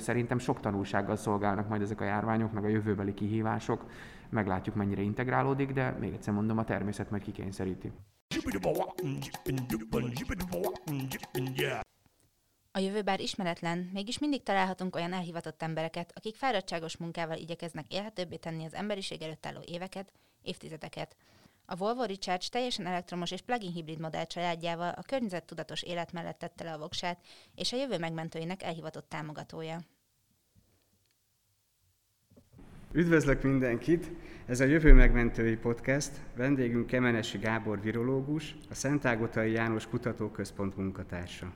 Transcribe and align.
Szerintem 0.00 0.38
sok 0.38 0.60
tanulsággal 0.60 1.16
szolgálnak 1.16 1.68
majd 1.68 1.82
ezek 1.82 2.00
a 2.00 2.04
járványok, 2.04 2.52
meg 2.52 2.64
a 2.64 2.68
jövőbeli 2.68 3.14
kihívások. 3.14 3.90
Meglátjuk, 4.28 4.74
mennyire 4.74 5.02
integrálódik, 5.02 5.72
de 5.72 5.90
még 5.90 6.12
egyszer 6.12 6.34
mondom, 6.34 6.58
a 6.58 6.64
természet 6.64 7.10
majd 7.10 7.22
kikényszeríti. 7.22 7.92
A 12.72 12.78
jövő 12.78 13.02
bár 13.02 13.20
ismeretlen, 13.20 13.90
mégis 13.92 14.18
mindig 14.18 14.42
találhatunk 14.42 14.96
olyan 14.96 15.12
elhivatott 15.12 15.62
embereket, 15.62 16.12
akik 16.14 16.34
fáradtságos 16.34 16.96
munkával 16.96 17.36
igyekeznek 17.36 17.84
élhetőbbé 17.88 18.36
tenni 18.36 18.64
az 18.64 18.74
emberiség 18.74 19.22
előtt 19.22 19.46
álló 19.46 19.60
éveket, 19.66 20.12
évtizedeket. 20.42 21.16
A 21.72 21.76
Volvo 21.76 22.04
Recharge 22.04 22.46
teljesen 22.50 22.86
elektromos 22.86 23.30
és 23.30 23.40
plug-in 23.40 23.72
hibrid 23.72 24.00
modell 24.00 24.24
családjával 24.24 24.88
a 24.88 25.02
környezettudatos 25.02 25.82
élet 25.82 26.12
mellett 26.12 26.38
tette 26.38 26.64
le 26.64 26.72
a 26.72 26.78
voksát, 26.78 27.18
és 27.54 27.72
a 27.72 27.76
jövő 27.76 27.98
megmentőinek 27.98 28.62
elhivatott 28.62 29.08
támogatója. 29.08 29.80
Üdvözlök 32.92 33.42
mindenkit! 33.42 34.10
Ez 34.46 34.60
a 34.60 34.64
Jövő 34.64 34.94
Megmentői 34.94 35.56
Podcast. 35.56 36.12
Vendégünk 36.36 36.86
Kemenesi 36.86 37.38
Gábor 37.38 37.80
virológus, 37.80 38.56
a 38.70 38.74
Szentágotai 38.74 39.52
János 39.52 39.86
Kutatóközpont 39.86 40.76
munkatársa. 40.76 41.52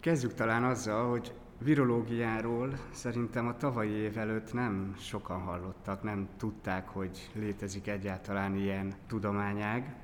Kezdjük 0.00 0.34
talán 0.34 0.64
azzal, 0.64 1.10
hogy 1.10 1.32
virológiáról 1.58 2.78
szerintem 2.90 3.46
a 3.46 3.56
tavalyi 3.56 3.90
év 3.90 4.18
előtt 4.18 4.52
nem 4.52 4.94
sokan 4.98 5.40
hallottak, 5.40 6.02
nem 6.02 6.28
tudták, 6.36 6.88
hogy 6.88 7.30
létezik 7.32 7.88
egyáltalán 7.88 8.56
ilyen 8.56 8.94
tudományág. 9.06 9.94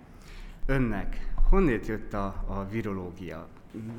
Önnek 0.66 1.32
honnét 1.48 1.86
jött 1.86 2.12
a, 2.12 2.44
a 2.46 2.66
virológia? 2.70 3.46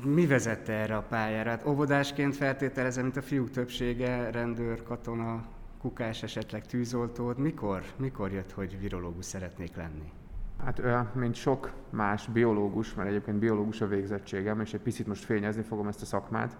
Mi 0.04 0.26
vezette 0.26 0.72
erre 0.72 0.96
a 0.96 1.02
pályára? 1.02 1.50
Hát 1.50 1.66
óvodásként 1.66 2.36
feltételezem, 2.36 3.02
mint 3.02 3.16
a 3.16 3.22
fiúk 3.22 3.50
többsége, 3.50 4.30
rendőr, 4.30 4.82
katona, 4.82 5.44
kukás, 5.80 6.22
esetleg 6.22 6.66
tűzoltód. 6.66 7.38
Mikor, 7.38 7.82
mikor 7.96 8.32
jött, 8.32 8.52
hogy 8.52 8.80
virológus 8.80 9.24
szeretnék 9.24 9.76
lenni? 9.76 10.12
Hát 10.64 11.14
mint 11.14 11.34
sok 11.34 11.72
más 11.90 12.26
biológus, 12.26 12.94
mert 12.94 13.08
egyébként 13.08 13.38
biológus 13.38 13.80
a 13.80 13.86
végzettségem, 13.86 14.60
és 14.60 14.74
egy 14.74 14.80
picit 14.80 15.06
most 15.06 15.24
fényezni 15.24 15.62
fogom 15.62 15.88
ezt 15.88 16.02
a 16.02 16.04
szakmát, 16.04 16.56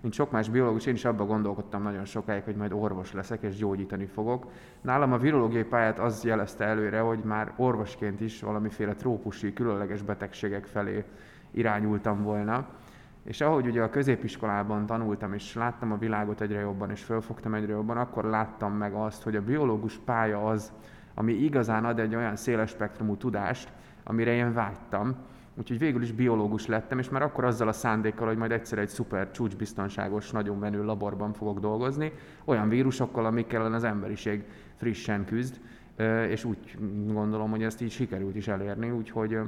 mint 0.00 0.14
sok 0.14 0.30
más 0.30 0.48
biológus, 0.48 0.86
én 0.86 0.94
is 0.94 1.04
abban 1.04 1.26
gondolkodtam 1.26 1.82
nagyon 1.82 2.04
sokáig, 2.04 2.42
hogy 2.42 2.56
majd 2.56 2.72
orvos 2.72 3.12
leszek 3.12 3.42
és 3.42 3.56
gyógyítani 3.56 4.06
fogok. 4.06 4.46
Nálam 4.80 5.12
a 5.12 5.18
virológiai 5.18 5.64
pályát 5.64 5.98
az 5.98 6.24
jelezte 6.24 6.64
előre, 6.64 7.00
hogy 7.00 7.18
már 7.18 7.52
orvosként 7.56 8.20
is 8.20 8.40
valamiféle 8.40 8.94
trópusi, 8.94 9.52
különleges 9.52 10.02
betegségek 10.02 10.66
felé 10.66 11.04
irányultam 11.50 12.22
volna. 12.22 12.66
És 13.22 13.40
ahogy 13.40 13.66
ugye 13.66 13.82
a 13.82 13.90
középiskolában 13.90 14.86
tanultam, 14.86 15.32
és 15.32 15.54
láttam 15.54 15.92
a 15.92 15.98
világot 15.98 16.40
egyre 16.40 16.60
jobban, 16.60 16.90
és 16.90 17.02
fölfogtam 17.02 17.54
egyre 17.54 17.72
jobban, 17.72 17.96
akkor 17.96 18.24
láttam 18.24 18.72
meg 18.72 18.92
azt, 18.92 19.22
hogy 19.22 19.36
a 19.36 19.42
biológus 19.42 19.98
pálya 20.04 20.46
az, 20.46 20.72
ami 21.14 21.32
igazán 21.32 21.84
ad 21.84 21.98
egy 21.98 22.14
olyan 22.14 22.36
széles 22.36 22.70
spektrumú 22.70 23.16
tudást, 23.16 23.72
amire 24.04 24.32
én 24.32 24.52
vágytam, 24.52 25.16
Úgyhogy 25.60 25.78
végül 25.78 26.02
is 26.02 26.12
biológus 26.12 26.66
lettem, 26.66 26.98
és 26.98 27.08
már 27.08 27.22
akkor 27.22 27.44
azzal 27.44 27.68
a 27.68 27.72
szándékkal, 27.72 28.26
hogy 28.26 28.36
majd 28.36 28.50
egyszer 28.50 28.78
egy 28.78 28.88
szuper 28.88 29.30
csúcsbiztonságos, 29.30 30.30
nagyon 30.30 30.58
menő 30.58 30.84
laborban 30.84 31.32
fogok 31.32 31.60
dolgozni, 31.60 32.12
olyan 32.44 32.68
vírusokkal, 32.68 33.26
amikkel 33.26 33.74
az 33.74 33.84
emberiség 33.84 34.44
frissen 34.76 35.24
küzd, 35.24 35.60
és 36.28 36.44
úgy 36.44 36.76
gondolom, 37.06 37.50
hogy 37.50 37.62
ezt 37.62 37.80
így 37.80 37.90
sikerült 37.90 38.36
is 38.36 38.48
elérni, 38.48 38.90
úgyhogy 38.90 39.38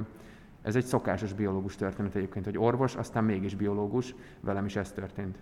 ez 0.61 0.75
egy 0.75 0.85
szokásos 0.85 1.33
biológus 1.33 1.75
történet 1.75 2.15
egyébként, 2.15 2.45
hogy 2.45 2.57
orvos, 2.57 2.95
aztán 2.95 3.23
mégis 3.23 3.55
biológus, 3.55 4.15
velem 4.39 4.65
is 4.65 4.75
ez 4.75 4.91
történt. 4.91 5.37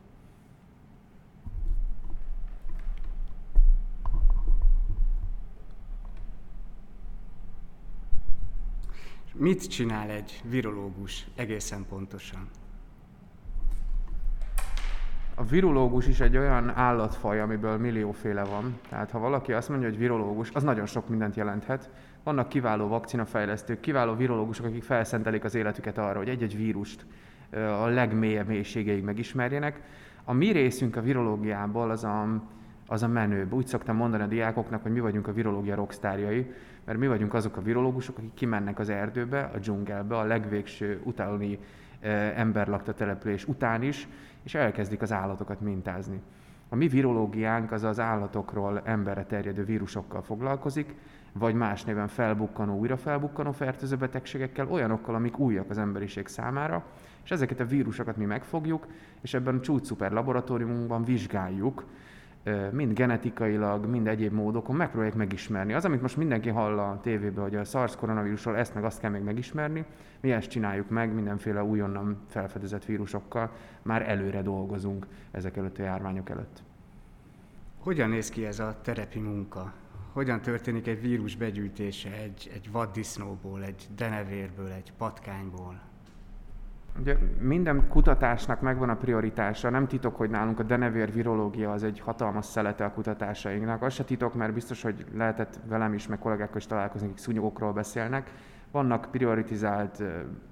Mit 9.41 9.67
csinál 9.67 10.09
egy 10.09 10.41
virológus 10.49 11.27
egészen 11.35 11.85
pontosan? 11.89 12.49
A 15.35 15.43
virológus 15.43 16.07
is 16.07 16.19
egy 16.19 16.37
olyan 16.37 16.69
állatfaj, 16.69 17.39
amiből 17.39 17.77
millióféle 17.77 18.43
van. 18.43 18.79
Tehát 18.89 19.11
ha 19.11 19.19
valaki 19.19 19.53
azt 19.53 19.69
mondja, 19.69 19.89
hogy 19.89 19.97
virológus, 19.97 20.49
az 20.53 20.63
nagyon 20.63 20.85
sok 20.85 21.09
mindent 21.09 21.35
jelenthet. 21.35 21.89
Vannak 22.23 22.49
kiváló 22.49 22.87
vakcinafejlesztők, 22.87 23.79
kiváló 23.79 24.15
virológusok, 24.15 24.65
akik 24.65 24.83
felszentelik 24.83 25.43
az 25.43 25.55
életüket 25.55 25.97
arra, 25.97 26.17
hogy 26.17 26.29
egy-egy 26.29 26.55
vírust 26.55 27.05
a 27.81 27.85
legmélyebb 27.85 28.47
mélységeig 28.47 29.03
megismerjenek. 29.03 29.81
A 30.23 30.33
mi 30.33 30.51
részünk 30.51 30.95
a 30.95 31.01
virológiából 31.01 31.89
az 31.89 32.03
a, 32.03 32.43
az 32.87 33.03
a 33.03 33.07
menőbb. 33.07 33.53
Úgy 33.53 33.67
szoktam 33.67 33.95
mondani 33.95 34.23
a 34.23 34.27
diákoknak, 34.27 34.81
hogy 34.81 34.91
mi 34.91 34.99
vagyunk 34.99 35.27
a 35.27 35.33
virológia 35.33 35.75
rockstárjai, 35.75 36.53
mert 36.85 36.99
mi 36.99 37.07
vagyunk 37.07 37.33
azok 37.33 37.57
a 37.57 37.61
virológusok, 37.61 38.17
akik 38.17 38.33
kimennek 38.33 38.79
az 38.79 38.89
erdőbe, 38.89 39.51
a 39.53 39.57
dzsungelbe, 39.57 40.17
a 40.17 40.23
legvégső 40.23 41.01
utáni 41.03 41.59
emberlakta 42.35 42.93
település 42.93 43.47
után 43.47 43.83
is, 43.83 44.07
és 44.43 44.55
elkezdik 44.55 45.01
az 45.01 45.11
állatokat 45.11 45.61
mintázni. 45.61 46.21
A 46.69 46.75
mi 46.75 46.87
virológiánk 46.87 47.71
az 47.71 47.83
az 47.83 47.99
állatokról 47.99 48.81
emberre 48.83 49.23
terjedő 49.23 49.63
vírusokkal 49.63 50.21
foglalkozik, 50.21 50.95
vagy 51.31 51.55
más 51.55 51.83
néven 51.83 52.07
felbukkanó, 52.07 52.77
újra 52.77 52.97
felbukkanó 52.97 53.51
fertőző 53.51 53.95
betegségekkel, 53.95 54.67
olyanokkal, 54.67 55.15
amik 55.15 55.37
újak 55.37 55.69
az 55.69 55.77
emberiség 55.77 56.27
számára, 56.27 56.83
és 57.23 57.31
ezeket 57.31 57.59
a 57.59 57.65
vírusokat 57.65 58.17
mi 58.17 58.25
megfogjuk, 58.25 58.87
és 59.21 59.33
ebben 59.33 59.55
a 59.55 59.59
csúcs 59.59 59.85
szuper 59.85 60.11
laboratóriumunkban 60.11 61.03
vizsgáljuk, 61.03 61.85
mind 62.71 62.93
genetikailag, 62.93 63.85
mind 63.85 64.07
egyéb 64.07 64.33
módokon 64.33 64.75
megpróbálják 64.75 65.15
megismerni. 65.15 65.73
Az, 65.73 65.85
amit 65.85 66.01
most 66.01 66.17
mindenki 66.17 66.49
hall 66.49 66.79
a 66.79 66.99
tévében, 67.01 67.43
hogy 67.43 67.55
a 67.55 67.63
SARS 67.63 67.95
koronavírusról 67.95 68.57
ezt 68.57 68.73
meg 68.73 68.83
azt 68.83 68.99
kell 68.99 69.11
még 69.11 69.21
megismerni, 69.21 69.85
mi 70.19 70.31
ezt 70.31 70.49
csináljuk 70.49 70.89
meg 70.89 71.13
mindenféle 71.13 71.63
újonnan 71.63 72.17
felfedezett 72.27 72.85
vírusokkal, 72.85 73.51
már 73.81 74.09
előre 74.09 74.41
dolgozunk 74.41 75.07
ezek 75.31 75.57
előtt 75.57 75.77
a 75.77 75.83
járványok 75.83 76.29
előtt. 76.29 76.63
Hogyan 77.79 78.09
néz 78.09 78.29
ki 78.29 78.45
ez 78.45 78.59
a 78.59 78.77
terepi 78.81 79.19
munka? 79.19 79.73
Hogyan 80.11 80.41
történik 80.41 80.87
egy 80.87 81.01
vírus 81.01 81.35
begyűjtése 81.35 82.11
egy, 82.11 82.51
egy 82.53 82.71
vaddisznóból, 82.71 83.63
egy 83.63 83.87
denevérből, 83.95 84.71
egy 84.71 84.93
patkányból? 84.97 85.90
Ugye 86.99 87.17
minden 87.39 87.87
kutatásnak 87.87 88.61
megvan 88.61 88.89
a 88.89 88.95
prioritása. 88.95 89.69
Nem 89.69 89.87
titok, 89.87 90.15
hogy 90.15 90.29
nálunk 90.29 90.59
a 90.59 90.63
denevér 90.63 91.13
virológia 91.13 91.71
az 91.71 91.83
egy 91.83 91.99
hatalmas 91.99 92.45
szelete 92.45 92.85
a 92.85 92.91
kutatásainknak. 92.91 93.81
Az 93.81 93.93
se 93.93 94.03
titok, 94.03 94.33
mert 94.33 94.53
biztos, 94.53 94.81
hogy 94.81 95.05
lehetett 95.13 95.59
velem 95.67 95.93
is, 95.93 96.07
meg 96.07 96.19
kollégákkal 96.19 96.57
is 96.57 96.65
találkozni, 96.65 97.07
akik 97.07 97.19
szúnyogokról 97.19 97.73
beszélnek. 97.73 98.31
Vannak 98.71 99.07
prioritizált 99.11 100.03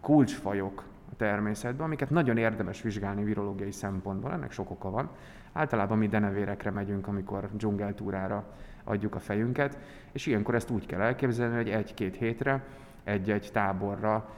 kulcsfajok 0.01 0.83
a 1.11 1.15
természetben, 1.15 1.85
amiket 1.85 2.09
nagyon 2.09 2.37
érdemes 2.37 2.81
vizsgálni 2.81 3.23
virológiai 3.23 3.71
szempontból. 3.71 4.31
Ennek 4.31 4.51
sok 4.51 4.71
oka 4.71 4.89
van. 4.89 5.09
Általában 5.53 5.97
mi 5.97 6.07
denevérekre 6.07 6.71
megyünk, 6.71 7.07
amikor 7.07 7.49
dzsungeltúrára 7.53 8.43
adjuk 8.83 9.15
a 9.15 9.19
fejünket, 9.19 9.77
és 10.11 10.25
ilyenkor 10.25 10.55
ezt 10.55 10.69
úgy 10.69 10.85
kell 10.85 11.01
elképzelni, 11.01 11.55
hogy 11.55 11.69
egy-két 11.69 12.15
hétre, 12.15 12.63
egy-egy 13.03 13.49
táborra 13.53 14.29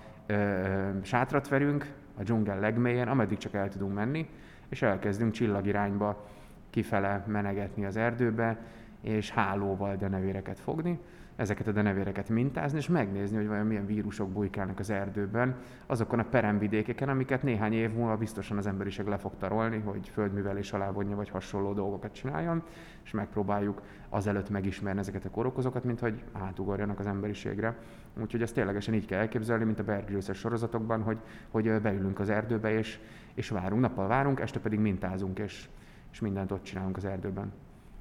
sátrat 1.01 1.47
verünk 1.47 1.93
a 2.17 2.23
dzsungel 2.23 2.59
legmélyen, 2.59 3.07
ameddig 3.07 3.37
csak 3.37 3.53
el 3.53 3.69
tudunk 3.69 3.93
menni, 3.93 4.29
és 4.69 4.81
elkezdünk 4.81 5.31
csillagirányba 5.31 6.27
kifele 6.69 7.23
menegetni 7.27 7.85
az 7.85 7.97
erdőbe, 7.97 8.57
és 9.01 9.31
hálóval 9.31 9.95
denevéreket 9.95 10.59
fogni, 10.59 10.99
ezeket 11.41 11.67
a 11.67 11.71
denevéreket 11.71 12.29
mintázni, 12.29 12.77
és 12.77 12.87
megnézni, 12.87 13.37
hogy 13.37 13.47
vajon 13.47 13.65
milyen 13.65 13.85
vírusok 13.85 14.29
bujkálnak 14.29 14.79
az 14.79 14.89
erdőben, 14.89 15.55
azokon 15.85 16.19
a 16.19 16.23
peremvidékeken, 16.23 17.09
amiket 17.09 17.43
néhány 17.43 17.73
év 17.73 17.93
múlva 17.93 18.17
biztosan 18.17 18.57
az 18.57 18.67
emberiség 18.67 19.05
le 19.05 19.17
fog 19.17 19.31
tarolni, 19.37 19.79
hogy 19.79 20.09
földművelés 20.09 20.73
alá 20.73 20.91
vonja, 20.91 21.15
vagy 21.15 21.29
hasonló 21.29 21.73
dolgokat 21.73 22.13
csináljon, 22.13 22.63
és 23.03 23.11
megpróbáljuk 23.11 23.81
azelőtt 24.09 24.49
megismerni 24.49 24.99
ezeket 24.99 25.25
a 25.25 25.29
korokozokat, 25.29 25.83
mint 25.83 25.99
hogy 25.99 26.23
átugorjanak 26.31 26.99
az 26.99 27.05
emberiségre. 27.05 27.77
Úgyhogy 28.21 28.41
ezt 28.41 28.53
ténylegesen 28.53 28.93
így 28.93 29.05
kell 29.05 29.19
elképzelni, 29.19 29.63
mint 29.63 29.79
a 29.79 29.83
Bear 29.83 30.03
sorozatokban, 30.33 31.01
hogy, 31.01 31.17
hogy 31.49 31.81
beülünk 31.81 32.19
az 32.19 32.29
erdőbe, 32.29 32.71
és, 32.71 32.99
és 33.33 33.49
várunk, 33.49 33.81
nappal 33.81 34.07
várunk, 34.07 34.39
este 34.39 34.59
pedig 34.59 34.79
mintázunk, 34.79 35.39
és, 35.39 35.69
és 36.11 36.19
mindent 36.19 36.51
ott 36.51 36.63
csinálunk 36.63 36.97
az 36.97 37.05
erdőben. 37.05 37.51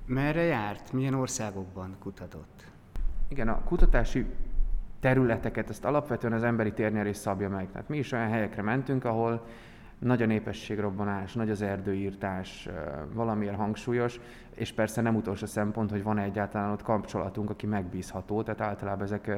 Merre 0.06 0.42
járt? 0.42 0.92
Milyen 0.92 1.14
országokban 1.14 1.96
kutatott? 1.98 2.69
Igen, 3.30 3.48
a 3.48 3.62
kutatási 3.64 4.26
területeket, 5.00 5.68
ezt 5.70 5.84
alapvetően 5.84 6.32
az 6.32 6.42
emberi 6.42 6.72
térnyerés 6.72 7.16
szabja 7.16 7.48
meg. 7.48 7.70
Tehát 7.72 7.88
mi 7.88 7.98
is 7.98 8.12
olyan 8.12 8.28
helyekre 8.28 8.62
mentünk, 8.62 9.04
ahol 9.04 9.46
nagy 9.98 10.22
a 10.22 10.26
népességrobbanás, 10.26 11.32
nagy 11.32 11.50
az 11.50 11.62
erdőírtás, 11.62 12.68
valamilyen 13.12 13.54
hangsúlyos, 13.54 14.20
és 14.54 14.72
persze 14.72 15.00
nem 15.00 15.16
utolsó 15.16 15.46
szempont, 15.46 15.90
hogy 15.90 16.02
van 16.02 16.18
egyáltalán 16.18 16.70
ott 16.70 16.82
kapcsolatunk, 16.82 17.50
aki 17.50 17.66
megbízható, 17.66 18.42
tehát 18.42 18.60
általában 18.60 19.04
ezek 19.04 19.30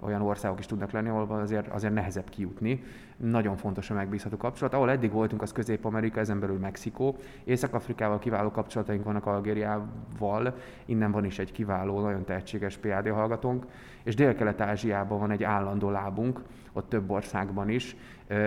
olyan 0.00 0.22
országok 0.22 0.58
is 0.58 0.66
tudnak 0.66 0.90
lenni, 0.90 1.08
ahol 1.08 1.40
azért, 1.40 1.68
azért 1.68 1.94
nehezebb 1.94 2.28
kijutni. 2.28 2.82
Nagyon 3.16 3.56
fontos 3.56 3.90
a 3.90 3.94
megbízható 3.94 4.36
kapcsolat. 4.36 4.74
Ahol 4.74 4.90
eddig 4.90 5.12
voltunk, 5.12 5.42
az 5.42 5.52
Közép-Amerika, 5.52 6.20
ezen 6.20 6.40
belül 6.40 6.58
Mexikó. 6.58 7.16
Észak-Afrikával 7.44 8.18
kiváló 8.18 8.50
kapcsolataink 8.50 9.04
vannak 9.04 9.26
Algériával, 9.26 10.54
innen 10.84 11.10
van 11.10 11.24
is 11.24 11.38
egy 11.38 11.52
kiváló, 11.52 12.00
nagyon 12.00 12.24
tehetséges 12.24 12.76
PAD 12.76 13.08
hallgatónk, 13.08 13.66
és 14.02 14.14
Dél-Kelet-Ázsiában 14.14 15.18
van 15.18 15.30
egy 15.30 15.42
állandó 15.42 15.90
lábunk, 15.90 16.40
ott 16.72 16.88
több 16.88 17.10
országban 17.10 17.68
is. 17.68 17.96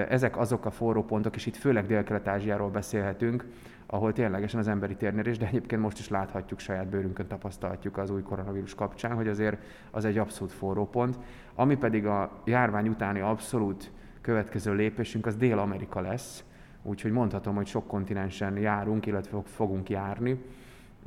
Ezek 0.10 0.38
azok 0.38 0.66
a 0.66 0.72
forró 0.72 1.04
pontok, 1.04 1.36
és 1.36 1.46
itt 1.46 1.56
főleg 1.56 1.86
Dél-Kelet-Ázsiáról 1.86 2.70
beszélhetünk, 2.70 3.46
ahol 3.94 4.14
ténylegesen 4.14 4.60
az 4.60 4.68
emberi 4.68 4.96
térnyerés, 4.96 5.38
de 5.38 5.48
egyébként 5.48 5.82
most 5.82 6.00
is 6.00 6.10
láthatjuk, 6.10 6.60
saját 6.60 6.88
bőrünkön 6.88 7.28
tapasztalhatjuk 7.28 7.98
az 7.98 8.10
új 8.10 8.22
koronavírus 8.22 8.76
kapcsán, 8.76 9.16
hogy 9.16 9.28
azért 9.28 9.58
az 9.92 10.06
egy 10.06 10.18
abszolút 10.18 10.54
forró 10.54 10.88
pont. 10.90 11.20
Ami 11.56 11.76
pedig 11.78 12.06
a 12.06 12.42
járvány 12.46 12.88
utáni 12.88 13.20
abszolút 13.20 13.92
következő 14.22 14.74
lépésünk, 14.74 15.26
az 15.26 15.36
Dél-Amerika 15.36 16.02
lesz, 16.02 16.44
úgyhogy 16.84 17.12
mondhatom, 17.12 17.56
hogy 17.56 17.66
sok 17.66 17.88
kontinensen 17.88 18.58
járunk, 18.58 19.06
illetve 19.06 19.42
fogunk 19.46 19.90
járni. 19.90 20.42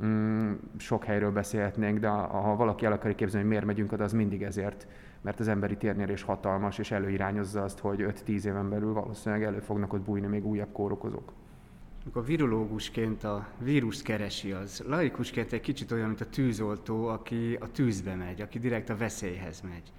Mm, 0.03 0.53
sok 0.77 1.03
helyről 1.03 1.31
beszélhetnénk, 1.31 1.99
de 1.99 2.07
ha 2.07 2.55
valaki 2.55 2.85
el 2.85 2.91
akarja 2.91 3.15
képzelni, 3.15 3.41
hogy 3.41 3.49
miért 3.49 3.65
megyünk 3.65 3.91
oda, 3.91 4.03
az 4.03 4.13
mindig 4.13 4.43
ezért, 4.43 4.87
mert 5.21 5.39
az 5.39 5.47
emberi 5.47 5.77
térnyerés 5.77 6.21
hatalmas, 6.21 6.77
és 6.77 6.91
előirányozza 6.91 7.63
azt, 7.63 7.79
hogy 7.79 8.05
5-10 8.27 8.43
éven 8.43 8.69
belül 8.69 8.93
valószínűleg 8.93 9.43
elő 9.43 9.59
fognak 9.59 9.93
ott 9.93 10.01
bújni 10.01 10.27
még 10.27 10.45
újabb 10.45 10.71
kórokozók 10.71 11.33
amikor 12.05 12.25
virológusként 12.25 13.23
a 13.23 13.47
vírust 13.57 14.01
keresi, 14.01 14.51
az 14.51 14.83
laikusként 14.87 15.53
egy 15.53 15.61
kicsit 15.61 15.91
olyan, 15.91 16.07
mint 16.07 16.21
a 16.21 16.29
tűzoltó, 16.29 17.07
aki 17.07 17.57
a 17.59 17.71
tűzbe 17.71 18.15
megy, 18.15 18.41
aki 18.41 18.59
direkt 18.59 18.89
a 18.89 18.97
veszélyhez 18.97 19.61
megy. 19.61 19.91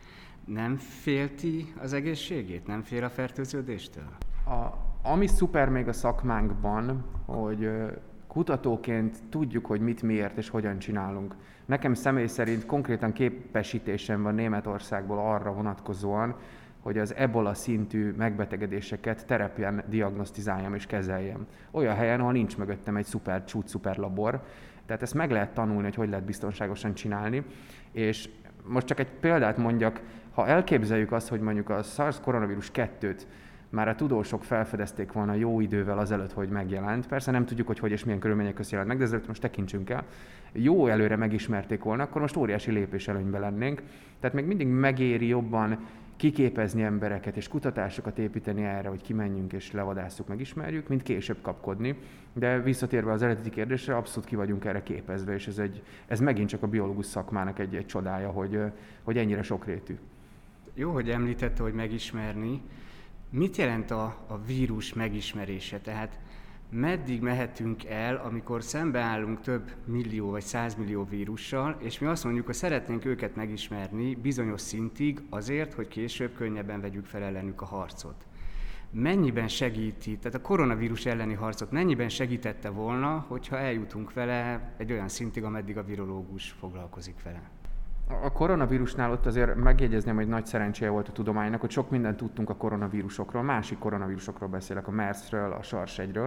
Nem 0.44 0.76
félti 0.76 1.72
az 1.78 1.92
egészségét? 1.92 2.66
Nem 2.66 2.82
fél 2.82 3.04
a 3.04 3.08
fertőződéstől? 3.08 4.08
A, 4.44 4.72
ami 5.08 5.26
szuper 5.26 5.68
még 5.68 5.88
a 5.88 5.92
szakmánkban, 5.92 7.04
hogy 7.24 7.68
kutatóként 8.26 9.16
tudjuk, 9.30 9.66
hogy 9.66 9.80
mit, 9.80 10.02
miért 10.02 10.36
és 10.36 10.48
hogyan 10.48 10.78
csinálunk. 10.78 11.34
Nekem 11.64 11.94
személy 11.94 12.26
szerint 12.26 12.66
konkrétan 12.66 13.12
képesítésem 13.12 14.22
van 14.22 14.34
Németországból 14.34 15.18
arra 15.18 15.52
vonatkozóan, 15.52 16.36
hogy 16.86 16.98
az 16.98 17.14
ebola 17.14 17.54
szintű 17.54 18.14
megbetegedéseket 18.16 19.26
terepen 19.26 19.84
diagnosztizáljam 19.88 20.74
és 20.74 20.86
kezeljem. 20.86 21.46
Olyan 21.70 21.94
helyen, 21.94 22.20
ahol 22.20 22.32
nincs 22.32 22.56
mögöttem 22.56 22.96
egy 22.96 23.04
szuper 23.04 23.44
csúcs, 23.44 23.68
szuper 23.68 23.96
labor. 23.96 24.42
Tehát 24.86 25.02
ezt 25.02 25.14
meg 25.14 25.30
lehet 25.30 25.54
tanulni, 25.54 25.82
hogy 25.82 25.94
hogy 25.94 26.08
lehet 26.08 26.24
biztonságosan 26.24 26.94
csinálni. 26.94 27.44
És 27.92 28.28
most 28.64 28.86
csak 28.86 28.98
egy 28.98 29.10
példát 29.20 29.56
mondjak, 29.56 30.00
ha 30.34 30.46
elképzeljük 30.46 31.12
azt, 31.12 31.28
hogy 31.28 31.40
mondjuk 31.40 31.70
a 31.70 31.82
SARS 31.82 32.20
koronavírus 32.20 32.70
2-t 32.74 33.20
már 33.68 33.88
a 33.88 33.94
tudósok 33.94 34.44
felfedezték 34.44 35.12
volna 35.12 35.34
jó 35.34 35.60
idővel 35.60 35.98
azelőtt, 35.98 36.32
hogy 36.32 36.48
megjelent. 36.48 37.06
Persze 37.06 37.30
nem 37.30 37.46
tudjuk, 37.46 37.66
hogy 37.66 37.78
hogy 37.78 37.90
és 37.90 38.04
milyen 38.04 38.20
körülmények 38.20 38.54
között 38.54 38.70
jelent 38.70 38.88
meg, 38.88 38.98
de 38.98 39.04
ezért 39.04 39.26
most 39.26 39.40
tekintsünk 39.40 39.90
el. 39.90 40.04
Jó 40.52 40.86
előre 40.86 41.16
megismerték 41.16 41.82
volna, 41.82 42.02
akkor 42.02 42.20
most 42.20 42.36
óriási 42.36 42.70
lépés 42.70 43.08
előnybe 43.08 43.38
lennénk. 43.38 43.82
Tehát 44.20 44.36
még 44.36 44.44
mindig 44.44 44.66
megéri 44.66 45.26
jobban 45.26 45.78
kiképezni 46.16 46.82
embereket 46.82 47.36
és 47.36 47.48
kutatásokat 47.48 48.18
építeni 48.18 48.64
erre, 48.64 48.88
hogy 48.88 49.02
kimenjünk 49.02 49.52
és 49.52 49.72
levadásszuk, 49.72 50.28
megismerjük, 50.28 50.88
mint 50.88 51.02
később 51.02 51.42
kapkodni. 51.42 51.98
De 52.32 52.60
visszatérve 52.60 53.12
az 53.12 53.22
eredeti 53.22 53.50
kérdésre, 53.50 53.96
abszolút 53.96 54.28
ki 54.28 54.36
vagyunk 54.36 54.64
erre 54.64 54.82
képezve, 54.82 55.34
és 55.34 55.46
ez, 55.46 55.58
egy, 55.58 55.82
ez 56.06 56.20
megint 56.20 56.48
csak 56.48 56.62
a 56.62 56.66
biológus 56.66 57.06
szakmának 57.06 57.58
egy, 57.58 57.74
egy 57.74 57.86
csodája, 57.86 58.30
hogy, 58.30 58.60
hogy 59.02 59.16
ennyire 59.16 59.42
sokrétű. 59.42 59.98
Jó, 60.74 60.92
hogy 60.92 61.10
említette, 61.10 61.62
hogy 61.62 61.72
megismerni. 61.72 62.62
Mit 63.30 63.56
jelent 63.56 63.90
a, 63.90 64.04
a 64.26 64.40
vírus 64.46 64.92
megismerése? 64.92 65.78
Tehát 65.78 66.18
meddig 66.70 67.20
mehetünk 67.20 67.84
el, 67.84 68.16
amikor 68.16 68.62
szembeállunk 68.62 69.40
több 69.40 69.72
millió 69.84 70.30
vagy 70.30 70.42
százmillió 70.42 71.04
vírussal, 71.04 71.76
és 71.78 71.98
mi 71.98 72.06
azt 72.06 72.24
mondjuk, 72.24 72.46
hogy 72.46 72.54
szeretnénk 72.54 73.04
őket 73.04 73.36
megismerni 73.36 74.14
bizonyos 74.14 74.60
szintig 74.60 75.22
azért, 75.30 75.74
hogy 75.74 75.88
később 75.88 76.34
könnyebben 76.34 76.80
vegyük 76.80 77.04
fel 77.04 77.22
ellenük 77.22 77.60
a 77.60 77.64
harcot. 77.64 78.26
Mennyiben 78.90 79.48
segíti, 79.48 80.16
tehát 80.18 80.38
a 80.38 80.40
koronavírus 80.40 81.06
elleni 81.06 81.34
harcot 81.34 81.70
mennyiben 81.70 82.08
segítette 82.08 82.68
volna, 82.68 83.24
hogyha 83.28 83.58
eljutunk 83.58 84.12
vele 84.12 84.72
egy 84.76 84.92
olyan 84.92 85.08
szintig, 85.08 85.44
ameddig 85.44 85.76
a 85.76 85.84
virológus 85.84 86.50
foglalkozik 86.50 87.22
vele? 87.22 87.50
A 88.08 88.32
koronavírusnál 88.32 89.10
ott 89.10 89.26
azért 89.26 89.54
megjegyezném, 89.54 90.14
hogy 90.14 90.28
nagy 90.28 90.46
szerencséje 90.46 90.90
volt 90.90 91.08
a 91.08 91.12
tudománynak, 91.12 91.60
hogy 91.60 91.70
sok 91.70 91.90
mindent 91.90 92.16
tudtunk 92.16 92.50
a 92.50 92.54
koronavírusokról, 92.54 93.42
másik 93.42 93.78
koronavírusokról 93.78 94.48
beszélek, 94.48 94.88
a 94.88 94.90
MERS-ről, 94.90 95.52
a 95.52 95.62
SARS 95.62 95.98
1 95.98 96.20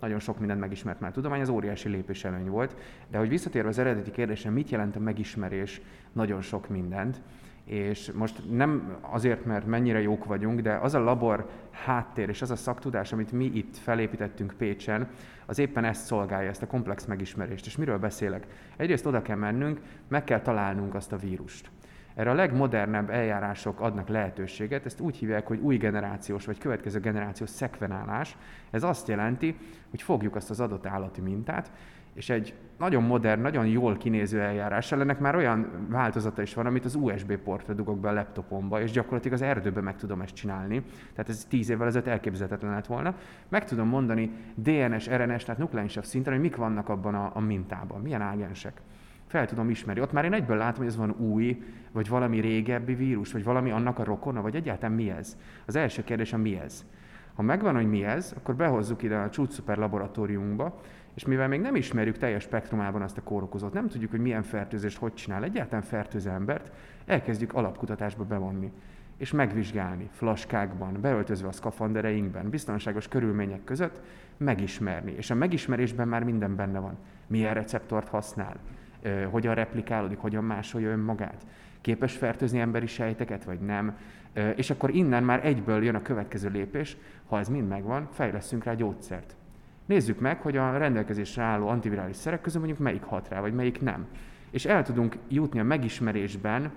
nagyon 0.00 0.18
sok 0.18 0.38
mindent 0.38 0.60
megismert 0.60 1.00
már 1.00 1.10
a 1.10 1.14
tudomány, 1.14 1.40
az 1.40 1.48
óriási 1.48 1.88
lépés 1.88 2.24
előny 2.24 2.50
volt. 2.50 2.76
De 3.10 3.18
hogy 3.18 3.28
visszatérve 3.28 3.68
az 3.68 3.78
eredeti 3.78 4.10
kérdésre, 4.10 4.50
mit 4.50 4.70
jelent 4.70 4.96
a 4.96 5.00
megismerés, 5.00 5.80
nagyon 6.12 6.40
sok 6.40 6.68
mindent 6.68 7.20
és 7.64 8.10
most 8.12 8.42
nem 8.50 8.96
azért, 9.00 9.44
mert 9.44 9.66
mennyire 9.66 10.00
jók 10.00 10.24
vagyunk, 10.24 10.60
de 10.60 10.74
az 10.74 10.94
a 10.94 10.98
labor 10.98 11.48
háttér 11.70 12.28
és 12.28 12.42
az 12.42 12.50
a 12.50 12.56
szaktudás, 12.56 13.12
amit 13.12 13.32
mi 13.32 13.44
itt 13.44 13.76
felépítettünk 13.76 14.54
Pécsen, 14.58 15.08
az 15.46 15.58
éppen 15.58 15.84
ezt 15.84 16.04
szolgálja, 16.04 16.48
ezt 16.48 16.62
a 16.62 16.66
komplex 16.66 17.04
megismerést. 17.04 17.66
És 17.66 17.76
miről 17.76 17.98
beszélek? 17.98 18.46
Egyrészt 18.76 19.06
oda 19.06 19.22
kell 19.22 19.36
mennünk, 19.36 19.80
meg 20.08 20.24
kell 20.24 20.40
találnunk 20.40 20.94
azt 20.94 21.12
a 21.12 21.16
vírust. 21.16 21.70
Erre 22.14 22.30
a 22.30 22.34
legmodernebb 22.34 23.10
eljárások 23.10 23.80
adnak 23.80 24.08
lehetőséget, 24.08 24.86
ezt 24.86 25.00
úgy 25.00 25.16
hívják, 25.16 25.46
hogy 25.46 25.58
új 25.58 25.76
generációs 25.76 26.46
vagy 26.46 26.58
következő 26.58 27.00
generációs 27.00 27.50
szekvenálás. 27.50 28.36
Ez 28.70 28.82
azt 28.82 29.08
jelenti, 29.08 29.56
hogy 29.90 30.02
fogjuk 30.02 30.36
azt 30.36 30.50
az 30.50 30.60
adott 30.60 30.86
állati 30.86 31.20
mintát, 31.20 31.70
és 32.14 32.30
egy 32.30 32.54
nagyon 32.78 33.02
modern, 33.02 33.40
nagyon 33.40 33.66
jól 33.66 33.96
kinéző 33.96 34.40
eljárás. 34.40 34.92
Ennek 34.92 35.18
már 35.18 35.36
olyan 35.36 35.86
változata 35.88 36.42
is 36.42 36.54
van, 36.54 36.66
amit 36.66 36.84
az 36.84 36.94
USB 36.94 37.36
portra 37.36 37.74
dugok 37.74 38.00
be 38.00 38.08
a 38.08 38.12
laptopomba, 38.12 38.80
és 38.80 38.90
gyakorlatilag 38.90 39.36
az 39.36 39.42
erdőben 39.42 39.84
meg 39.84 39.96
tudom 39.96 40.20
ezt 40.20 40.34
csinálni. 40.34 40.82
Tehát 41.12 41.28
ez 41.28 41.46
tíz 41.48 41.70
évvel 41.70 41.86
ezelőtt 41.86 42.08
elképzelhetetlen 42.08 42.72
lett 42.72 42.86
volna. 42.86 43.14
Meg 43.48 43.64
tudom 43.64 43.88
mondani 43.88 44.30
DNS, 44.54 45.08
RNS, 45.08 45.44
tehát 45.44 45.58
nukleínsav 45.58 46.04
szinten, 46.04 46.32
hogy 46.32 46.42
mik 46.42 46.56
vannak 46.56 46.88
abban 46.88 47.14
a, 47.14 47.30
a 47.34 47.40
mintában, 47.40 48.00
milyen 48.00 48.22
ágensek. 48.22 48.80
Fel 49.26 49.46
tudom 49.46 49.70
ismerni. 49.70 50.00
Ott 50.00 50.12
már 50.12 50.24
én 50.24 50.32
egyből 50.32 50.56
látom, 50.56 50.78
hogy 50.78 50.86
ez 50.86 50.96
van 50.96 51.10
új, 51.10 51.62
vagy 51.92 52.08
valami 52.08 52.40
régebbi 52.40 52.94
vírus, 52.94 53.32
vagy 53.32 53.44
valami 53.44 53.70
annak 53.70 53.98
a 53.98 54.04
rokona, 54.04 54.42
vagy 54.42 54.54
egyáltalán 54.54 54.94
mi 54.94 55.10
ez. 55.10 55.36
Az 55.66 55.76
első 55.76 56.04
kérdés 56.04 56.32
a 56.32 56.36
mi 56.36 56.60
ez. 56.64 56.84
Ha 57.34 57.42
megvan, 57.42 57.74
hogy 57.74 57.88
mi 57.88 58.04
ez, 58.04 58.34
akkor 58.36 58.54
behozzuk 58.54 59.02
ide 59.02 59.16
a 59.16 59.30
csúcs 59.30 59.52
szuper 59.52 59.78
laboratóriumunkba, 59.78 60.80
és 61.14 61.24
mivel 61.24 61.48
még 61.48 61.60
nem 61.60 61.76
ismerjük 61.76 62.18
teljes 62.18 62.42
spektrumában 62.42 63.02
azt 63.02 63.18
a 63.18 63.22
kórokozót, 63.22 63.72
nem 63.72 63.88
tudjuk, 63.88 64.10
hogy 64.10 64.20
milyen 64.20 64.42
fertőzést 64.42 64.98
hogy 64.98 65.14
csinál 65.14 65.44
egyáltalán 65.44 65.84
fertőző 65.84 66.30
embert, 66.30 66.72
elkezdjük 67.06 67.54
alapkutatásba 67.54 68.24
bevonni 68.24 68.72
és 69.16 69.30
megvizsgálni 69.30 70.08
flaskákban, 70.12 71.00
beöltözve 71.00 71.48
a 71.48 71.52
szkafandereinkben, 71.52 72.50
biztonságos 72.50 73.08
körülmények 73.08 73.64
között, 73.64 74.00
megismerni. 74.36 75.12
És 75.16 75.30
a 75.30 75.34
megismerésben 75.34 76.08
már 76.08 76.22
minden 76.22 76.56
benne 76.56 76.78
van. 76.78 76.96
Milyen 77.26 77.54
receptort 77.54 78.08
használ, 78.08 78.56
hogyan 79.30 79.54
replikálódik, 79.54 80.18
hogyan 80.18 80.44
másolja 80.44 80.90
önmagát, 80.90 81.46
képes 81.80 82.16
fertőzni 82.16 82.58
emberi 82.58 82.86
sejteket, 82.86 83.44
vagy 83.44 83.60
nem. 83.60 83.98
És 84.56 84.70
akkor 84.70 84.94
innen 84.94 85.24
már 85.24 85.46
egyből 85.46 85.84
jön 85.84 85.94
a 85.94 86.02
következő 86.02 86.48
lépés, 86.48 86.96
ha 87.26 87.38
ez 87.38 87.48
mind 87.48 87.68
megvan, 87.68 88.08
fejleszünk 88.12 88.64
rá 88.64 88.74
gyógyszert. 88.74 89.36
Nézzük 89.86 90.20
meg, 90.20 90.40
hogy 90.40 90.56
a 90.56 90.76
rendelkezésre 90.76 91.42
álló 91.42 91.68
antivirális 91.68 92.16
szerek 92.16 92.40
közül 92.40 92.60
mondjuk 92.60 92.82
melyik 92.82 93.02
hat 93.02 93.28
rá, 93.28 93.40
vagy 93.40 93.54
melyik 93.54 93.80
nem. 93.80 94.06
És 94.50 94.64
el 94.64 94.82
tudunk 94.82 95.16
jutni 95.28 95.60
a 95.60 95.64
megismerésben 95.64 96.72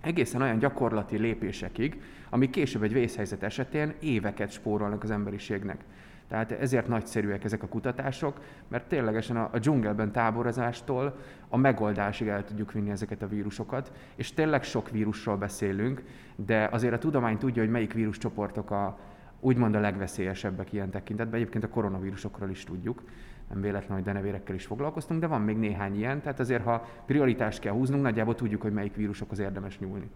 egészen 0.00 0.42
olyan 0.42 0.58
gyakorlati 0.58 1.16
lépésekig, 1.16 2.02
amik 2.30 2.50
később 2.50 2.82
egy 2.82 2.92
vészhelyzet 2.92 3.42
esetén 3.42 3.94
éveket 4.00 4.50
spórolnak 4.50 5.02
az 5.02 5.10
emberiségnek. 5.10 5.84
Tehát 6.28 6.52
ezért 6.52 6.88
nagyszerűek 6.88 7.44
ezek 7.44 7.62
a 7.62 7.68
kutatások, 7.68 8.40
mert 8.68 8.88
ténylegesen 8.88 9.36
a 9.36 9.58
dzsungelben 9.58 10.12
táborozástól 10.12 11.16
a 11.48 11.56
megoldásig 11.56 12.28
el 12.28 12.44
tudjuk 12.44 12.72
vinni 12.72 12.90
ezeket 12.90 13.22
a 13.22 13.28
vírusokat, 13.28 13.92
és 14.14 14.32
tényleg 14.32 14.62
sok 14.62 14.90
vírusról 14.90 15.36
beszélünk, 15.36 16.02
de 16.36 16.68
azért 16.72 16.92
a 16.94 16.98
tudomány 16.98 17.38
tudja, 17.38 17.62
hogy 17.62 17.70
melyik 17.70 17.92
víruscsoportok 17.92 18.70
a, 18.70 18.98
úgymond 19.44 19.74
a 19.74 19.80
legveszélyesebbek 19.80 20.72
ilyen 20.72 20.90
tekintetben. 20.90 21.40
Egyébként 21.40 21.64
a 21.64 21.68
koronavírusokról 21.68 22.50
is 22.50 22.64
tudjuk, 22.64 23.02
nem 23.48 23.60
véletlen, 23.60 23.96
hogy 23.96 24.04
denevérekkel 24.04 24.54
is 24.54 24.66
foglalkoztunk, 24.66 25.20
de 25.20 25.26
van 25.26 25.40
még 25.40 25.56
néhány 25.56 25.96
ilyen, 25.96 26.20
tehát 26.20 26.40
azért, 26.40 26.62
ha 26.62 26.88
prioritást 27.06 27.60
kell 27.60 27.72
húznunk, 27.72 28.02
nagyjából 28.02 28.34
tudjuk, 28.34 28.62
hogy 28.62 28.72
melyik 28.72 28.94
vírusokhoz 28.94 29.38
érdemes 29.38 29.78
nyúlni. 29.78 30.10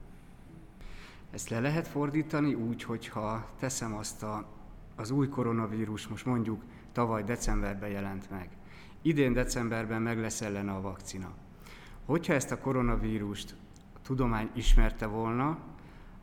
Ezt 1.30 1.48
le 1.48 1.60
lehet 1.60 1.88
fordítani 1.88 2.54
úgy, 2.54 2.82
hogyha 2.82 3.48
teszem 3.58 3.94
azt 3.94 4.22
a, 4.22 4.46
az 4.96 5.10
új 5.10 5.28
koronavírus, 5.28 6.06
most 6.06 6.26
mondjuk 6.26 6.62
tavaly 6.92 7.22
decemberben 7.22 7.90
jelent 7.90 8.30
meg. 8.30 8.48
Idén 9.02 9.32
decemberben 9.32 10.02
meg 10.02 10.20
lesz 10.20 10.40
ellene 10.40 10.72
a 10.72 10.80
vakcina. 10.80 11.32
Hogyha 12.04 12.32
ezt 12.32 12.50
a 12.50 12.58
koronavírust 12.58 13.54
a 13.94 13.98
tudomány 14.02 14.50
ismerte 14.54 15.06
volna, 15.06 15.58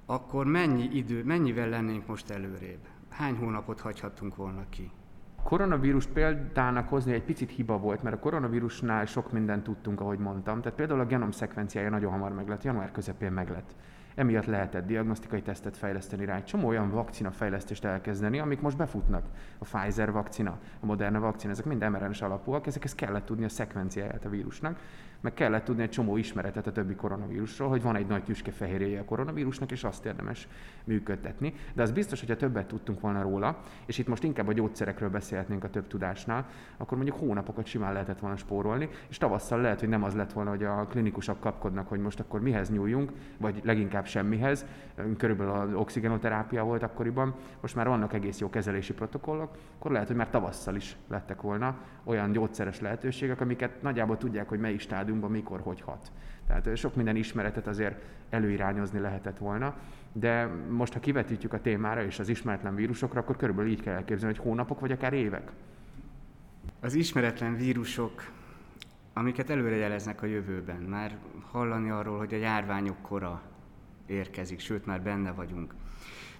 akkor 0.05 0.45
mennyi 0.45 0.89
idő, 0.93 1.23
mennyivel 1.23 1.69
lennénk 1.69 2.07
most 2.07 2.29
előrébb? 2.29 2.87
Hány 3.09 3.37
hónapot 3.37 3.79
hagyhattunk 3.79 4.35
volna 4.35 4.65
ki? 4.69 4.91
koronavírus 5.45 6.05
példának 6.05 6.89
hozni 6.89 7.13
egy 7.13 7.23
picit 7.23 7.49
hiba 7.49 7.77
volt, 7.77 8.03
mert 8.03 8.15
a 8.15 8.19
koronavírusnál 8.19 9.05
sok 9.05 9.31
mindent 9.31 9.63
tudtunk, 9.63 10.01
ahogy 10.01 10.19
mondtam. 10.19 10.61
Tehát 10.61 10.77
például 10.77 10.99
a 10.99 11.05
genom 11.05 11.31
szekvenciája 11.31 11.89
nagyon 11.89 12.11
hamar 12.11 12.33
meglett, 12.33 12.63
január 12.63 12.91
közepén 12.91 13.31
meglett. 13.31 13.75
Emiatt 14.15 14.45
lehetett 14.45 14.85
diagnosztikai 14.85 15.41
tesztet 15.41 15.77
fejleszteni 15.77 16.25
rá, 16.25 16.35
egy 16.35 16.43
csomó 16.43 16.67
olyan 16.67 16.89
vakcina 16.89 17.31
fejlesztést 17.31 17.85
elkezdeni, 17.85 18.39
amik 18.39 18.61
most 18.61 18.77
befutnak. 18.77 19.25
A 19.57 19.63
Pfizer 19.63 20.11
vakcina, 20.11 20.57
a 20.79 20.85
Moderna 20.85 21.19
vakcina, 21.19 21.51
ezek 21.51 21.65
mind 21.65 21.89
mRNS 21.89 22.21
alapúak, 22.21 22.67
ezekhez 22.67 22.95
kellett 22.95 23.25
tudni 23.25 23.45
a 23.45 23.49
szekvenciáját 23.49 24.25
a 24.25 24.29
vírusnak 24.29 24.79
meg 25.25 25.33
kellett 25.33 25.63
tudni 25.63 25.81
egy 25.81 25.89
csomó 25.89 26.17
ismeretet 26.17 26.67
a 26.67 26.71
többi 26.71 26.95
koronavírusról, 26.95 27.69
hogy 27.69 27.81
van 27.81 27.95
egy 27.95 28.07
nagy 28.07 28.23
tüskefehérjéje 28.23 28.99
a 28.99 29.05
koronavírusnak, 29.05 29.71
és 29.71 29.83
azt 29.83 30.05
érdemes 30.05 30.47
működtetni. 30.83 31.53
De 31.73 31.81
az 31.81 31.91
biztos, 31.91 32.19
hogy 32.19 32.29
ha 32.29 32.35
többet 32.35 32.67
tudtunk 32.67 32.99
volna 32.99 33.21
róla, 33.21 33.61
és 33.85 33.97
itt 33.97 34.07
most 34.07 34.23
inkább 34.23 34.47
a 34.47 34.53
gyógyszerekről 34.53 35.09
beszélhetnénk 35.09 35.63
a 35.63 35.69
több 35.69 35.87
tudásnál, 35.87 36.45
akkor 36.77 36.97
mondjuk 36.97 37.19
hónapokat 37.19 37.65
simán 37.65 37.93
lehetett 37.93 38.19
volna 38.19 38.35
spórolni, 38.35 38.89
és 39.07 39.17
tavasszal 39.17 39.61
lehet, 39.61 39.79
hogy 39.79 39.89
nem 39.89 40.03
az 40.03 40.15
lett 40.15 40.33
volna, 40.33 40.49
hogy 40.49 40.63
a 40.63 40.87
klinikusok 40.89 41.39
kapkodnak, 41.39 41.87
hogy 41.87 41.99
most 41.99 42.19
akkor 42.19 42.41
mihez 42.41 42.71
nyúljunk, 42.71 43.11
vagy 43.37 43.61
leginkább 43.63 44.05
semmihez. 44.05 44.65
Körülbelül 45.17 45.53
az 45.53 45.73
oxigenoterápia 45.73 46.63
volt 46.63 46.83
akkoriban, 46.83 47.35
most 47.61 47.75
már 47.75 47.87
vannak 47.87 48.13
egész 48.13 48.39
jó 48.39 48.49
kezelési 48.49 48.93
protokollok, 48.93 49.57
akkor 49.77 49.91
lehet, 49.91 50.07
hogy 50.07 50.15
már 50.15 50.29
tavasszal 50.29 50.75
is 50.75 50.97
lettek 51.07 51.41
volna 51.41 51.77
olyan 52.03 52.31
gyógyszeres 52.31 52.79
lehetőségek, 52.79 53.41
amiket 53.41 53.81
nagyjából 53.81 54.17
tudják, 54.17 54.49
hogy 54.49 54.59
melyik 54.59 54.79
stádium 54.79 55.14
stádiumban 55.15 55.31
mikor, 55.31 55.61
hogy 55.61 55.81
hat. 55.81 56.11
Tehát 56.47 56.77
sok 56.77 56.95
minden 56.95 57.15
ismeretet 57.15 57.67
azért 57.67 58.01
előirányozni 58.29 58.99
lehetett 58.99 59.37
volna, 59.37 59.75
de 60.13 60.45
most, 60.69 60.93
ha 60.93 60.99
kivetítjük 60.99 61.53
a 61.53 61.61
témára 61.61 62.03
és 62.03 62.19
az 62.19 62.29
ismeretlen 62.29 62.75
vírusokra, 62.75 63.19
akkor 63.19 63.35
körülbelül 63.35 63.71
így 63.71 63.81
kell 63.81 63.95
elképzelni, 63.95 64.35
hogy 64.35 64.45
hónapok 64.45 64.79
vagy 64.79 64.91
akár 64.91 65.13
évek. 65.13 65.51
Az 66.81 66.93
ismeretlen 66.93 67.55
vírusok, 67.55 68.31
amiket 69.13 69.49
előrejeleznek 69.49 70.21
a 70.21 70.25
jövőben, 70.25 70.81
már 70.81 71.17
hallani 71.51 71.89
arról, 71.89 72.17
hogy 72.17 72.33
a 72.33 72.37
járványok 72.37 73.01
kora 73.01 73.41
érkezik, 74.05 74.59
sőt 74.59 74.85
már 74.85 75.01
benne 75.01 75.31
vagyunk. 75.31 75.73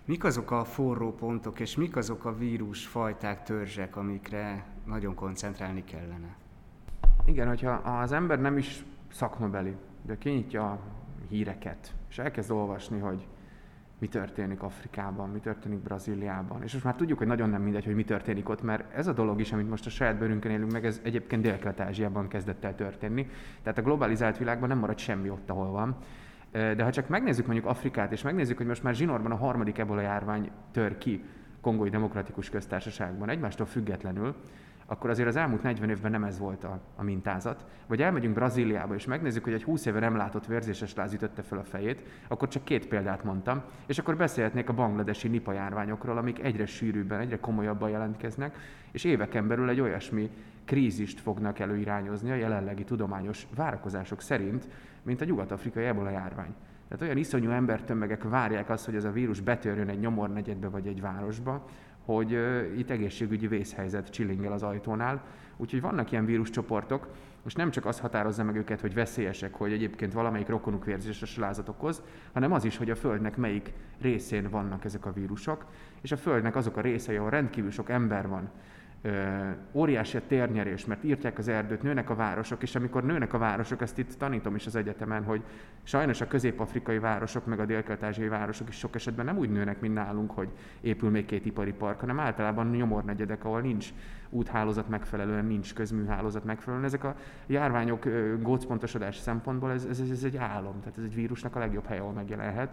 Mik 0.06 0.24
azok 0.24 0.52
a 0.52 0.66
forró 0.66 1.14
pontok, 1.14 1.60
és 1.60 1.76
mik 1.76 1.96
azok 1.96 2.26
a 2.26 2.38
vírusfajták, 2.38 3.44
törzsek, 3.44 3.96
amikre 3.96 4.66
nagyon 4.86 5.16
koncentrálni 5.16 5.84
kellene? 5.84 6.45
Igen, 7.26 7.48
hogyha 7.48 7.72
az 7.72 8.12
ember 8.12 8.40
nem 8.40 8.58
is 8.58 8.86
szakmabeli, 9.12 9.76
de 10.02 10.18
kinyitja 10.18 10.72
a 10.72 10.80
híreket, 11.30 11.94
és 12.10 12.20
elkezd 12.20 12.52
olvasni, 12.52 13.00
hogy 13.00 13.28
mi 14.00 14.08
történik 14.08 14.64
Afrikában, 14.64 15.30
mi 15.30 15.40
történik 15.40 15.80
Brazíliában. 15.80 16.64
És 16.64 16.74
most 16.74 16.86
már 16.86 16.96
tudjuk, 16.96 17.18
hogy 17.18 17.28
nagyon 17.28 17.50
nem 17.50 17.62
mindegy, 17.62 17.86
hogy 17.86 17.96
mi 17.96 18.04
történik 18.04 18.50
ott, 18.50 18.62
mert 18.62 18.94
ez 18.94 19.08
a 19.08 19.14
dolog 19.14 19.40
is, 19.40 19.52
amit 19.52 19.70
most 19.70 19.86
a 19.86 19.90
saját 19.90 20.18
bőrünkön 20.18 20.52
élünk 20.52 20.72
meg, 20.72 20.86
ez 20.86 21.02
egyébként 21.04 21.42
Dél-Kelet-Ázsiában 21.42 22.28
kezdett 22.28 22.64
el 22.64 22.76
történni. 22.76 23.30
Tehát 23.62 23.78
a 23.78 23.82
globalizált 23.82 24.38
világban 24.38 24.70
nem 24.70 24.78
marad 24.78 24.98
semmi 24.98 25.30
ott, 25.30 25.50
ahol 25.50 25.72
van. 25.72 25.96
De 26.52 26.84
ha 26.84 26.92
csak 26.92 27.08
megnézzük 27.08 27.46
mondjuk 27.46 27.68
Afrikát, 27.68 28.12
és 28.12 28.22
megnézzük, 28.22 28.58
hogy 28.58 28.66
most 28.66 28.84
már 28.84 28.96
zsinórban 28.96 29.32
a 29.32 29.36
harmadik 29.36 29.78
ebola 29.78 30.02
járvány 30.02 30.52
tör 30.72 30.98
ki 30.98 31.24
Kongói 31.62 31.90
Demokratikus 31.90 32.50
Köztársaságban, 32.50 33.30
egymástól 33.30 33.66
függetlenül, 33.66 34.36
akkor 34.86 35.10
azért 35.10 35.28
az 35.28 35.36
elmúlt 35.36 35.64
40 35.64 35.90
évben 35.90 36.12
nem 36.12 36.24
ez 36.24 36.40
volt 36.40 36.64
a, 36.64 36.80
a 36.96 37.04
mintázat. 37.04 37.66
Vagy 37.88 38.02
elmegyünk 38.02 38.34
Brazíliába, 38.34 38.96
és 38.96 39.06
megnézzük, 39.06 39.44
hogy 39.44 39.54
egy 39.54 39.64
20 39.64 39.86
éve 39.86 40.00
nem 40.00 40.16
látott 40.16 40.46
vérzéses 40.46 40.96
láz 40.96 41.14
ütötte 41.14 41.42
fel 41.42 41.58
a 41.58 41.64
fejét, 41.64 42.04
akkor 42.28 42.48
csak 42.48 42.64
két 42.64 42.88
példát 42.88 43.24
mondtam, 43.24 43.62
és 43.86 43.98
akkor 43.98 44.18
beszélhetnék 44.18 44.70
a 44.70 44.74
bangladesi 44.74 45.28
nipa 45.28 45.52
járványokról, 45.52 46.18
amik 46.18 46.44
egyre 46.44 46.66
sűrűbben, 46.66 47.20
egyre 47.20 47.40
komolyabban 47.40 47.90
jelentkeznek, 47.90 48.58
és 48.92 49.04
éveken 49.04 49.48
belül 49.48 49.70
egy 49.70 49.82
olyasmi 49.82 50.30
krízist 50.66 51.20
fognak 51.20 51.60
előirányozni 51.60 52.32
a 52.32 52.36
jelenlegi 52.36 52.84
tudományos 52.84 53.48
várakozások 53.56 54.22
szerint, 54.22 54.68
mint 55.02 55.22
a 55.22 55.26
nyugat-afrikai 55.26 55.86
ebola 55.86 56.10
járvány. 56.10 56.54
Tehát 56.88 57.04
olyan 57.04 57.18
iszonyú 57.18 57.50
embertömegek 57.50 58.24
várják 58.24 58.70
azt, 58.70 58.86
hogy 58.86 58.96
ez 58.96 59.04
a 59.04 59.12
vírus 59.12 59.42
betörjön 59.42 59.90
egy 59.90 60.00
nyomornegyedbe 60.00 60.70
vagy 60.70 60.88
egy 60.88 61.02
városba, 61.02 61.66
hogy 62.06 62.32
itt 62.78 62.90
egészségügyi 62.90 63.48
vészhelyzet 63.48 64.10
csillingel 64.10 64.52
az 64.52 64.64
ajtónál. 64.64 65.24
Úgyhogy 65.58 65.82
vannak 65.82 66.12
ilyen 66.12 66.26
víruscsoportok, 66.26 67.08
most 67.44 67.58
nem 67.58 67.72
csak 67.72 67.86
az 67.86 68.00
határozza 68.00 68.44
meg 68.44 68.56
őket, 68.56 68.82
hogy 68.82 68.94
veszélyesek, 68.94 69.54
hogy 69.54 69.72
egyébként 69.72 70.14
valamelyik 70.14 70.48
rokonuk 70.48 70.86
vérzéses 70.86 71.38
lázat 71.38 71.70
okoz, 71.70 72.02
hanem 72.34 72.52
az 72.52 72.64
is, 72.64 72.78
hogy 72.78 72.90
a 72.90 72.96
Földnek 72.96 73.38
melyik 73.38 73.74
részén 74.02 74.50
vannak 74.50 74.86
ezek 74.86 75.06
a 75.06 75.14
vírusok, 75.14 75.66
és 76.02 76.12
a 76.12 76.18
Földnek 76.18 76.56
azok 76.56 76.78
a 76.78 76.82
részei, 76.82 77.16
ahol 77.16 77.30
rendkívül 77.30 77.72
sok 77.72 77.90
ember 77.90 78.28
van, 78.28 78.50
óriási 79.72 80.18
a 80.18 80.22
térnyerés, 80.28 80.86
mert 80.86 81.04
írtják 81.04 81.38
az 81.38 81.48
erdőt, 81.48 81.82
nőnek 81.82 82.10
a 82.10 82.16
városok, 82.16 82.62
és 82.62 82.76
amikor 82.76 83.04
nőnek 83.04 83.34
a 83.34 83.38
városok, 83.38 83.82
ezt 83.82 83.98
itt 83.98 84.14
tanítom 84.14 84.56
is 84.56 84.66
az 84.66 84.76
egyetemen, 84.76 85.24
hogy 85.24 85.44
sajnos 85.84 86.22
a 86.22 86.28
közép-afrikai 86.28 87.00
városok, 87.00 87.46
meg 87.46 87.60
a 87.60 87.66
dél 87.66 87.84
városok 88.30 88.70
is 88.70 88.76
sok 88.76 88.96
esetben 88.96 89.26
nem 89.26 89.38
úgy 89.38 89.50
nőnek, 89.50 89.80
mint 89.80 89.94
nálunk, 89.94 90.32
hogy 90.32 90.50
épül 90.82 91.10
még 91.10 91.26
két 91.26 91.46
ipari 91.46 91.74
park, 91.74 92.00
hanem 92.00 92.20
általában 92.20 92.70
nyomornegyedek, 92.70 93.46
ahol 93.46 93.62
nincs 93.62 93.90
úthálózat 94.30 94.90
megfelelően, 94.90 95.46
nincs 95.46 95.74
közműhálózat 95.74 96.44
megfelelően. 96.44 96.88
Ezek 96.88 97.04
a 97.04 97.16
járványok 97.48 98.06
gócpontosodási 98.42 99.20
szempontból 99.20 99.72
ez, 99.72 99.86
ez, 99.86 100.00
ez 100.00 100.24
egy 100.24 100.38
álom, 100.38 100.80
tehát 100.80 100.98
ez 100.98 101.04
egy 101.04 101.16
vírusnak 101.16 101.56
a 101.56 101.60
legjobb 101.60 101.86
hely, 101.86 102.00
ahol 102.00 102.12
megjelenhet, 102.12 102.70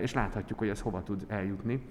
és 0.00 0.12
láthatjuk, 0.12 0.58
hogy 0.58 0.68
ez 0.68 0.80
hova 0.80 1.02
tud 1.02 1.24
eljutni. 1.28 1.82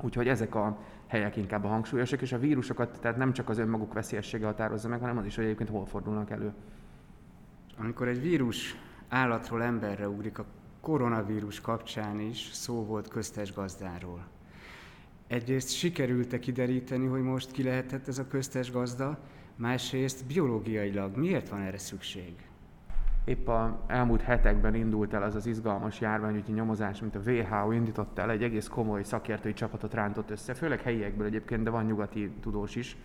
Úgyhogy 0.00 0.28
ezek 0.28 0.54
a 0.54 0.78
helyek 1.12 1.36
inkább 1.36 1.64
a 1.64 1.68
hangsúlyosak, 1.68 2.22
és 2.22 2.32
a 2.32 2.38
vírusokat 2.38 3.00
tehát 3.00 3.16
nem 3.16 3.32
csak 3.32 3.48
az 3.48 3.58
önmaguk 3.58 3.92
veszélyessége 3.92 4.46
határozza 4.46 4.88
meg, 4.88 5.00
hanem 5.00 5.18
az 5.18 5.24
is, 5.24 5.34
hogy 5.34 5.44
egyébként 5.44 5.68
hol 5.68 5.86
fordulnak 5.86 6.30
elő. 6.30 6.52
Amikor 7.78 8.08
egy 8.08 8.20
vírus 8.20 8.76
állatról 9.08 9.62
emberre 9.62 10.08
ugrik, 10.08 10.38
a 10.38 10.44
koronavírus 10.80 11.60
kapcsán 11.60 12.20
is 12.20 12.50
szó 12.52 12.84
volt 12.84 13.08
köztes 13.08 13.54
gazdáról. 13.54 14.26
Egyrészt 15.26 15.70
sikerült-e 15.70 16.38
kideríteni, 16.38 17.06
hogy 17.06 17.22
most 17.22 17.50
ki 17.50 17.62
lehetett 17.62 18.08
ez 18.08 18.18
a 18.18 18.26
köztes 18.26 18.70
gazda, 18.70 19.18
másrészt 19.56 20.26
biológiailag 20.26 21.16
miért 21.16 21.48
van 21.48 21.60
erre 21.60 21.78
szükség? 21.78 22.34
Épp 23.24 23.48
a 23.48 23.84
elmúlt 23.86 24.20
hetekben 24.20 24.74
indult 24.74 25.12
el 25.12 25.22
az 25.22 25.34
az 25.34 25.46
izgalmas 25.46 26.00
járványügyi 26.00 26.52
nyomozás, 26.52 27.00
mint 27.00 27.14
a 27.14 27.20
WHO 27.30 27.70
indította 27.70 28.22
el, 28.22 28.30
egy 28.30 28.42
egész 28.42 28.68
komoly 28.68 29.02
szakértői 29.02 29.52
csapatot 29.52 29.94
rántott 29.94 30.30
össze, 30.30 30.54
főleg 30.54 30.80
helyiekből 30.80 31.26
egyébként, 31.26 31.62
de 31.62 31.70
van 31.70 31.84
nyugati 31.84 32.30
tudós 32.40 32.76
is, 32.76 32.96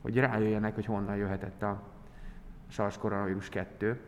hogy 0.00 0.16
rájöjjenek, 0.16 0.74
hogy 0.74 0.84
honnan 0.84 1.16
jöhetett 1.16 1.62
a 1.62 1.82
SARS 2.68 2.98
koronavírus 2.98 3.48
2. 3.48 4.00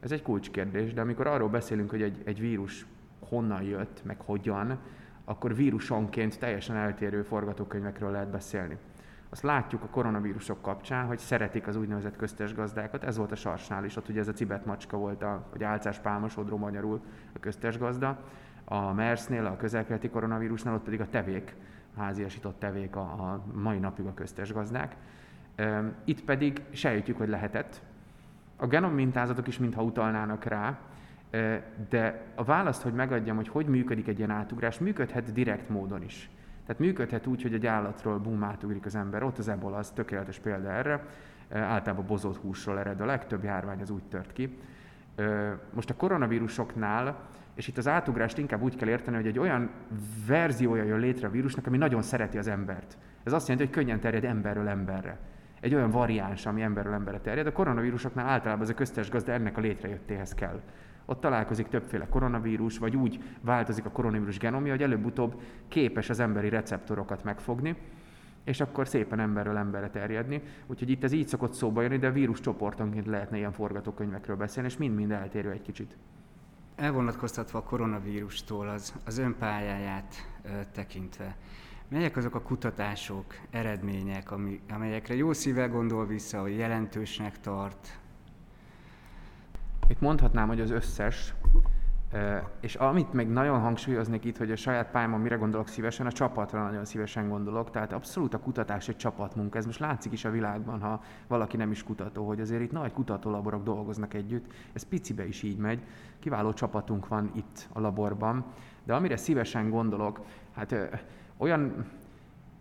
Ez 0.00 0.12
egy 0.12 0.22
kulcskérdés, 0.22 0.92
de 0.92 1.00
amikor 1.00 1.26
arról 1.26 1.48
beszélünk, 1.48 1.90
hogy 1.90 2.02
egy, 2.02 2.22
egy 2.24 2.40
vírus 2.40 2.86
honnan 3.28 3.62
jött, 3.62 4.00
meg 4.04 4.20
hogyan, 4.20 4.78
akkor 5.24 5.54
vírusonként 5.54 6.38
teljesen 6.38 6.76
eltérő 6.76 7.22
forgatókönyvekről 7.22 8.10
lehet 8.10 8.30
beszélni. 8.30 8.76
Azt 9.32 9.42
látjuk 9.42 9.82
a 9.82 9.86
koronavírusok 9.86 10.62
kapcsán, 10.62 11.06
hogy 11.06 11.18
szeretik 11.18 11.66
az 11.66 11.76
úgynevezett 11.76 12.16
köztes 12.16 12.54
gazdákat. 12.54 13.04
Ez 13.04 13.16
volt 13.16 13.32
a 13.32 13.36
sarsnál 13.36 13.84
is, 13.84 13.96
ott 13.96 14.08
ugye 14.08 14.20
ez 14.20 14.28
a 14.28 14.32
cibet 14.32 14.66
macska 14.66 14.96
volt, 14.96 15.22
a, 15.22 15.46
vagy 15.50 15.62
álcás 15.62 15.98
pálmasodró 15.98 16.56
magyarul 16.56 17.00
a 17.32 17.38
köztes 17.40 17.78
gazda. 17.78 18.18
A 18.64 18.92
MERS-nél, 18.92 19.46
a 19.46 19.56
közelkeleti 19.56 20.08
koronavírusnál, 20.08 20.74
ott 20.74 20.82
pedig 20.82 21.00
a 21.00 21.08
tevék, 21.08 21.54
a 21.96 22.00
háziasított 22.00 22.58
tevék 22.58 22.96
a, 22.96 23.00
a 23.00 23.44
mai 23.52 23.78
napig 23.78 24.06
a 24.06 24.14
köztes 24.14 24.52
gazdák. 24.52 24.96
Itt 26.04 26.24
pedig 26.24 26.62
sejtjük, 26.70 27.16
hogy 27.16 27.28
lehetett. 27.28 27.80
A 28.56 28.66
genom 28.66 28.92
mintázatok 28.92 29.46
is 29.46 29.58
mintha 29.58 29.82
utalnának 29.82 30.44
rá, 30.44 30.78
de 31.88 32.22
a 32.34 32.44
választ, 32.44 32.82
hogy 32.82 32.92
megadjam, 32.92 33.36
hogy 33.36 33.48
hogy 33.48 33.66
működik 33.66 34.08
egy 34.08 34.18
ilyen 34.18 34.30
átugrás, 34.30 34.78
működhet 34.78 35.32
direkt 35.32 35.68
módon 35.68 36.02
is. 36.02 36.30
Tehát 36.70 36.84
működhet 36.84 37.26
úgy, 37.26 37.42
hogy 37.42 37.54
egy 37.54 37.66
állatról 37.66 38.18
bum 38.18 38.42
átugrik 38.42 38.86
az 38.86 38.94
ember. 38.94 39.22
Ott 39.22 39.38
az 39.38 39.48
ebola 39.48 39.76
az 39.76 39.90
tökéletes 39.90 40.38
példa 40.38 40.70
erre. 40.70 41.06
Általában 41.52 42.06
bozott 42.06 42.36
húsról 42.36 42.78
ered 42.78 43.00
a 43.00 43.04
legtöbb 43.04 43.44
járvány, 43.44 43.80
az 43.80 43.90
úgy 43.90 44.02
tört 44.02 44.32
ki. 44.32 44.58
Most 45.72 45.90
a 45.90 45.96
koronavírusoknál, 45.96 47.28
és 47.54 47.68
itt 47.68 47.78
az 47.78 47.88
átugrást 47.88 48.38
inkább 48.38 48.62
úgy 48.62 48.76
kell 48.76 48.88
érteni, 48.88 49.16
hogy 49.16 49.26
egy 49.26 49.38
olyan 49.38 49.70
verziója 50.26 50.82
jön 50.82 50.98
létre 50.98 51.26
a 51.26 51.30
vírusnak, 51.30 51.66
ami 51.66 51.76
nagyon 51.76 52.02
szereti 52.02 52.38
az 52.38 52.46
embert. 52.46 52.98
Ez 53.24 53.32
azt 53.32 53.48
jelenti, 53.48 53.68
hogy 53.68 53.82
könnyen 53.82 54.00
terjed 54.00 54.24
emberről 54.24 54.68
emberre. 54.68 55.18
Egy 55.60 55.74
olyan 55.74 55.90
variáns, 55.90 56.46
ami 56.46 56.62
emberről 56.62 56.92
emberre 56.92 57.20
terjed. 57.20 57.46
A 57.46 57.52
koronavírusoknál 57.52 58.28
általában 58.28 58.62
ez 58.62 58.70
a 58.70 58.74
köztes 58.74 59.10
gazda 59.10 59.32
ennek 59.32 59.56
a 59.56 59.60
létrejöttéhez 59.60 60.34
kell 60.34 60.60
ott 61.10 61.20
találkozik 61.20 61.68
többféle 61.68 62.08
koronavírus, 62.08 62.78
vagy 62.78 62.96
úgy 62.96 63.22
változik 63.40 63.84
a 63.84 63.90
koronavírus 63.90 64.38
genomja, 64.38 64.72
hogy 64.72 64.82
előbb-utóbb 64.82 65.40
képes 65.68 66.10
az 66.10 66.20
emberi 66.20 66.48
receptorokat 66.48 67.24
megfogni, 67.24 67.76
és 68.44 68.60
akkor 68.60 68.88
szépen 68.88 69.20
emberről 69.20 69.56
emberre 69.56 69.90
terjedni. 69.90 70.42
Úgyhogy 70.66 70.90
itt 70.90 71.04
ez 71.04 71.12
így 71.12 71.28
szokott 71.28 71.52
szóba 71.52 71.82
jönni, 71.82 71.98
de 71.98 72.06
a 72.06 72.12
vírus 72.12 72.40
csoportonként 72.40 73.06
lehetne 73.06 73.36
ilyen 73.36 73.52
forgatókönyvekről 73.52 74.36
beszélni, 74.36 74.68
és 74.68 74.76
mind-mind 74.76 75.10
eltérő 75.10 75.50
egy 75.50 75.62
kicsit. 75.62 75.96
elvonatkoztatva 76.76 77.58
a 77.58 77.62
koronavírustól 77.62 78.68
az, 78.68 78.94
az 79.04 79.18
ön 79.18 79.36
pályáját 79.38 80.14
ö, 80.42 80.48
tekintve, 80.72 81.36
melyek 81.88 82.16
azok 82.16 82.34
a 82.34 82.42
kutatások, 82.42 83.24
eredmények, 83.50 84.30
ami, 84.30 84.60
amelyekre 84.68 85.14
jó 85.14 85.32
szívvel 85.32 85.68
gondol 85.68 86.06
vissza, 86.06 86.40
hogy 86.40 86.56
jelentősnek 86.56 87.40
tart? 87.40 87.98
Itt 89.90 90.00
mondhatnám, 90.00 90.48
hogy 90.48 90.60
az 90.60 90.70
összes, 90.70 91.34
és 92.60 92.74
amit 92.74 93.12
még 93.12 93.28
nagyon 93.28 93.60
hangsúlyoznék 93.60 94.24
itt, 94.24 94.36
hogy 94.36 94.50
a 94.50 94.56
saját 94.56 94.90
pályámon 94.90 95.20
mire 95.20 95.36
gondolok 95.36 95.68
szívesen, 95.68 96.06
a 96.06 96.12
csapatra 96.12 96.62
nagyon 96.62 96.84
szívesen 96.84 97.28
gondolok. 97.28 97.70
Tehát 97.70 97.92
abszolút 97.92 98.34
a 98.34 98.38
kutatás 98.38 98.88
egy 98.88 98.96
csapatmunka. 98.96 99.58
Ez 99.58 99.66
most 99.66 99.78
látszik 99.78 100.12
is 100.12 100.24
a 100.24 100.30
világban, 100.30 100.80
ha 100.80 101.02
valaki 101.26 101.56
nem 101.56 101.70
is 101.70 101.82
kutató, 101.82 102.26
hogy 102.26 102.40
azért 102.40 102.62
itt 102.62 102.72
nagy 102.72 102.92
kutatólaborok 102.92 103.62
dolgoznak 103.62 104.14
együtt. 104.14 104.52
Ez 104.72 104.82
picibe 104.82 105.26
is 105.26 105.42
így 105.42 105.58
megy. 105.58 105.82
Kiváló 106.18 106.52
csapatunk 106.52 107.08
van 107.08 107.30
itt 107.34 107.68
a 107.72 107.80
laborban. 107.80 108.44
De 108.84 108.94
amire 108.94 109.16
szívesen 109.16 109.70
gondolok, 109.70 110.20
hát 110.54 110.74
olyan 111.36 111.84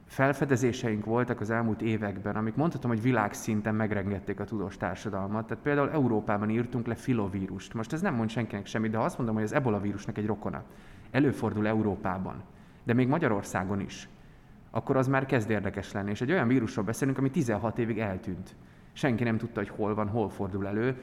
felfedezéseink 0.09 1.05
voltak 1.05 1.41
az 1.41 1.49
elmúlt 1.49 1.81
években, 1.81 2.35
amik 2.35 2.55
mondhatom, 2.55 2.91
hogy 2.91 3.01
világszinten 3.01 3.75
megrengették 3.75 4.39
a 4.39 4.43
tudós 4.43 4.77
társadalmat. 4.77 5.47
Tehát 5.47 5.63
például 5.63 5.91
Európában 5.91 6.49
írtunk 6.49 6.87
le 6.87 6.95
filovírust. 6.95 7.73
Most 7.73 7.93
ez 7.93 8.01
nem 8.01 8.13
mond 8.13 8.29
senkinek 8.29 8.65
semmit, 8.65 8.91
de 8.91 8.97
ha 8.97 9.03
azt 9.03 9.17
mondom, 9.17 9.35
hogy 9.35 9.43
az 9.43 9.53
ebola 9.53 9.79
vírusnak 9.79 10.17
egy 10.17 10.25
rokona, 10.25 10.63
előfordul 11.11 11.67
Európában, 11.67 12.43
de 12.83 12.93
még 12.93 13.07
Magyarországon 13.07 13.79
is, 13.79 14.09
akkor 14.71 14.97
az 14.97 15.07
már 15.07 15.25
kezd 15.25 15.49
érdekes 15.49 15.91
lenni. 15.91 16.09
És 16.09 16.21
egy 16.21 16.31
olyan 16.31 16.47
vírusról 16.47 16.85
beszélünk, 16.85 17.17
ami 17.17 17.29
16 17.29 17.77
évig 17.77 17.99
eltűnt. 17.99 18.55
Senki 18.93 19.23
nem 19.23 19.37
tudta, 19.37 19.59
hogy 19.59 19.69
hol 19.69 19.95
van, 19.95 20.07
hol 20.07 20.29
fordul 20.29 20.67
elő. 20.67 20.95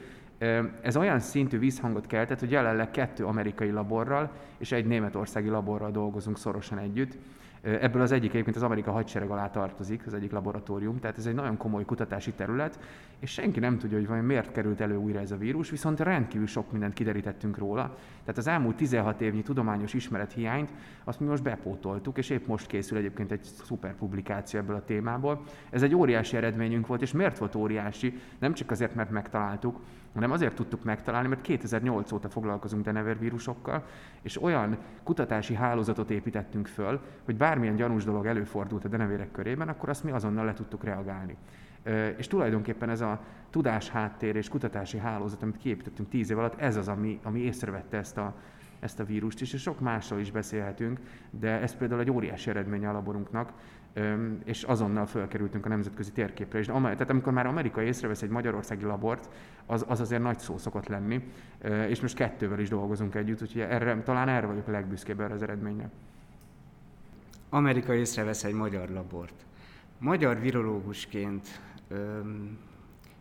Ez 0.81 0.97
olyan 0.97 1.19
szintű 1.19 1.59
vízhangot 1.59 2.07
keltett, 2.07 2.39
hogy 2.39 2.51
jelenleg 2.51 2.91
kettő 2.91 3.25
amerikai 3.25 3.71
laborral 3.71 4.31
és 4.57 4.71
egy 4.71 4.85
németországi 4.85 5.49
laborral 5.49 5.91
dolgozunk 5.91 6.37
szorosan 6.37 6.77
együtt, 6.77 7.17
Ebből 7.61 8.01
az 8.01 8.11
egyik 8.11 8.29
egyébként 8.29 8.55
az 8.55 8.63
Amerika 8.63 8.91
hadsereg 8.91 9.29
alá 9.29 9.49
tartozik, 9.49 10.05
az 10.05 10.13
egyik 10.13 10.31
laboratórium, 10.31 10.99
tehát 10.99 11.17
ez 11.17 11.25
egy 11.25 11.33
nagyon 11.33 11.57
komoly 11.57 11.85
kutatási 11.85 12.31
terület, 12.31 12.79
és 13.19 13.31
senki 13.31 13.59
nem 13.59 13.77
tudja, 13.77 13.97
hogy 13.97 14.07
vajon 14.07 14.25
miért 14.25 14.51
került 14.51 14.81
elő 14.81 14.95
újra 14.95 15.19
ez 15.19 15.31
a 15.31 15.37
vírus, 15.37 15.69
viszont 15.69 15.99
rendkívül 15.99 16.47
sok 16.47 16.71
mindent 16.71 16.93
kiderítettünk 16.93 17.57
róla. 17.57 17.97
Tehát 18.19 18.37
az 18.37 18.47
elmúlt 18.47 18.75
16 18.75 19.21
évnyi 19.21 19.41
tudományos 19.41 19.93
ismeret 19.93 20.33
hiányt 20.33 20.71
azt 21.03 21.19
mi 21.19 21.25
most 21.25 21.43
bepótoltuk, 21.43 22.17
és 22.17 22.29
épp 22.29 22.47
most 22.47 22.67
készül 22.67 22.97
egyébként 22.97 23.31
egy 23.31 23.43
szuper 23.63 23.95
publikáció 23.95 24.59
ebből 24.59 24.75
a 24.75 24.85
témából. 24.85 25.43
Ez 25.69 25.81
egy 25.81 25.95
óriási 25.95 26.35
eredményünk 26.37 26.87
volt, 26.87 27.01
és 27.01 27.11
miért 27.11 27.37
volt 27.37 27.55
óriási? 27.55 28.19
Nem 28.39 28.53
csak 28.53 28.71
azért, 28.71 28.95
mert 28.95 29.09
megtaláltuk, 29.09 29.79
hanem 30.17 30.31
azért 30.31 30.55
tudtuk 30.55 30.83
megtalálni, 30.83 31.27
mert 31.27 31.41
2008 31.41 32.11
óta 32.11 32.29
foglalkozunk 32.29 32.83
Denever 32.83 33.19
vírusokkal, 33.19 33.83
és 34.21 34.41
olyan 34.41 34.77
kutatási 35.03 35.53
hálózatot 35.53 36.09
építettünk 36.09 36.67
föl, 36.67 37.01
hogy 37.25 37.35
bármilyen 37.35 37.75
gyanús 37.75 38.03
dolog 38.03 38.25
előfordult 38.25 38.85
a 38.85 38.87
denevérek 38.87 39.31
körében, 39.31 39.69
akkor 39.69 39.89
azt 39.89 40.03
mi 40.03 40.11
azonnal 40.11 40.45
le 40.45 40.53
tudtuk 40.53 40.83
reagálni. 40.83 41.37
És 42.17 42.27
tulajdonképpen 42.27 42.89
ez 42.89 43.01
a 43.01 43.19
tudás 43.49 43.89
háttér 43.89 44.35
és 44.35 44.49
kutatási 44.49 44.97
hálózat, 44.97 45.43
amit 45.43 45.57
kiépítettünk 45.57 46.09
tíz 46.09 46.29
év 46.29 46.37
alatt, 46.37 46.59
ez 46.59 46.75
az, 46.75 46.87
ami, 46.87 47.19
ami 47.23 47.39
észrevette 47.39 47.97
ezt 47.97 48.17
a, 48.17 48.35
ezt 48.79 48.99
a 48.99 49.05
vírust 49.05 49.41
is, 49.41 49.53
és 49.53 49.61
sok 49.61 49.79
másról 49.79 50.19
is 50.19 50.31
beszélhetünk, 50.31 50.99
de 51.29 51.49
ez 51.61 51.75
például 51.75 52.01
egy 52.01 52.11
óriási 52.11 52.49
eredménye 52.49 52.89
a 52.89 52.91
laborunknak, 52.91 53.51
és 54.43 54.63
azonnal 54.63 55.05
fölkerültünk 55.05 55.65
a 55.65 55.69
nemzetközi 55.69 56.11
térképre. 56.11 56.59
És 56.59 56.65
tehát 56.65 57.09
amikor 57.09 57.33
már 57.33 57.45
Amerika 57.45 57.81
észrevesz 57.81 58.21
egy 58.21 58.29
magyarországi 58.29 58.83
labort, 58.83 59.29
az, 59.65 59.85
az 59.87 59.99
azért 59.99 60.21
nagy 60.21 60.39
szó 60.39 60.57
szokott 60.57 60.87
lenni, 60.87 61.23
és 61.87 62.01
most 62.01 62.15
kettővel 62.15 62.59
is 62.59 62.69
dolgozunk 62.69 63.15
együtt, 63.15 63.41
úgyhogy 63.41 63.61
erre, 63.61 64.01
talán 64.03 64.29
erre 64.29 64.47
vagyok 64.47 64.67
a 64.67 64.71
legbüszkébb 64.71 65.19
erre 65.19 65.33
az 65.33 65.41
eredménye. 65.41 65.89
Amerika 67.49 67.93
észrevesz 67.93 68.43
egy 68.43 68.53
magyar 68.53 68.89
labort. 68.89 69.45
Magyar 69.99 70.39
virológusként 70.39 71.61
öm, 71.87 72.57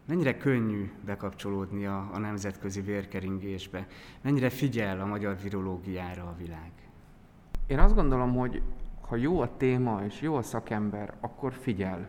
mennyire 0.06 0.36
könnyű 0.36 0.90
bekapcsolódni 1.04 1.86
a, 1.86 2.10
a 2.12 2.18
nemzetközi 2.18 2.80
vérkeringésbe? 2.80 3.86
Mennyire 4.20 4.50
figyel 4.50 5.00
a 5.00 5.06
magyar 5.06 5.36
virológiára 5.42 6.22
a 6.22 6.34
világ? 6.38 6.70
Én 7.66 7.78
azt 7.78 7.94
gondolom, 7.94 8.34
hogy 8.34 8.62
ha 9.08 9.16
jó 9.16 9.40
a 9.40 9.56
téma 9.56 10.02
és 10.04 10.20
jó 10.20 10.34
a 10.34 10.42
szakember, 10.42 11.12
akkor 11.20 11.52
figyel. 11.52 12.08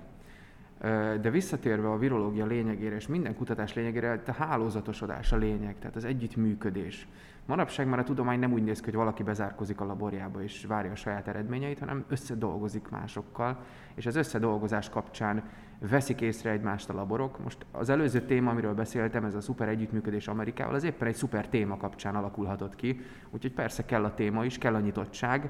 De 1.21 1.29
visszatérve 1.29 1.91
a 1.91 1.97
virológia 1.97 2.45
lényegére 2.45 2.95
és 2.95 3.07
minden 3.07 3.35
kutatás 3.35 3.73
lényegére, 3.73 4.21
a 4.27 4.31
hálózatosodás 4.31 5.31
a 5.31 5.37
lényeg, 5.37 5.75
tehát 5.79 5.95
az 5.95 6.05
együttműködés. 6.05 7.07
Manapság 7.45 7.87
már 7.87 7.99
a 7.99 8.03
tudomány 8.03 8.39
nem 8.39 8.53
úgy 8.53 8.63
néz 8.63 8.79
ki, 8.79 8.85
hogy 8.85 8.93
valaki 8.93 9.23
bezárkozik 9.23 9.81
a 9.81 9.85
laborjába 9.85 10.43
és 10.43 10.65
várja 10.65 10.91
a 10.91 10.95
saját 10.95 11.27
eredményeit, 11.27 11.79
hanem 11.79 12.05
összedolgozik 12.07 12.89
másokkal, 12.89 13.59
és 13.95 14.05
az 14.05 14.15
összedolgozás 14.15 14.89
kapcsán 14.89 15.43
veszik 15.79 16.21
észre 16.21 16.51
egymást 16.51 16.89
a 16.89 16.93
laborok. 16.93 17.43
Most 17.43 17.65
az 17.71 17.89
előző 17.89 18.21
téma, 18.21 18.49
amiről 18.49 18.73
beszéltem, 18.73 19.23
ez 19.25 19.35
a 19.35 19.41
szuper 19.41 19.67
együttműködés 19.67 20.27
Amerikával, 20.27 20.75
az 20.75 20.83
éppen 20.83 21.07
egy 21.07 21.15
szuper 21.15 21.47
téma 21.47 21.77
kapcsán 21.77 22.15
alakulhatott 22.15 22.75
ki, 22.75 22.99
úgyhogy 23.29 23.53
persze 23.53 23.85
kell 23.85 24.03
a 24.03 24.13
téma 24.13 24.45
is, 24.45 24.57
kell 24.57 24.75
a 24.75 24.79
nyitottság, 24.79 25.49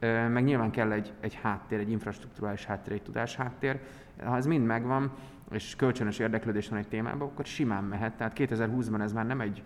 meg 0.00 0.44
nyilván 0.44 0.70
kell 0.70 0.92
egy, 0.92 1.12
egy 1.20 1.34
háttér, 1.34 1.78
egy 1.78 1.90
infrastruktúrális 1.90 2.64
háttér, 2.64 2.92
egy 2.92 3.02
tudás 3.02 3.36
háttér. 3.36 3.80
Ha 4.24 4.36
ez 4.36 4.46
mind 4.46 4.66
megvan, 4.66 5.12
és 5.50 5.76
kölcsönös 5.76 6.18
érdeklődés 6.18 6.68
van 6.68 6.78
egy 6.78 6.88
témában, 6.88 7.28
akkor 7.28 7.44
simán 7.44 7.84
mehet. 7.84 8.16
Tehát 8.16 8.32
2020-ban 8.36 9.00
ez 9.00 9.12
már 9.12 9.26
nem 9.26 9.40
egy 9.40 9.62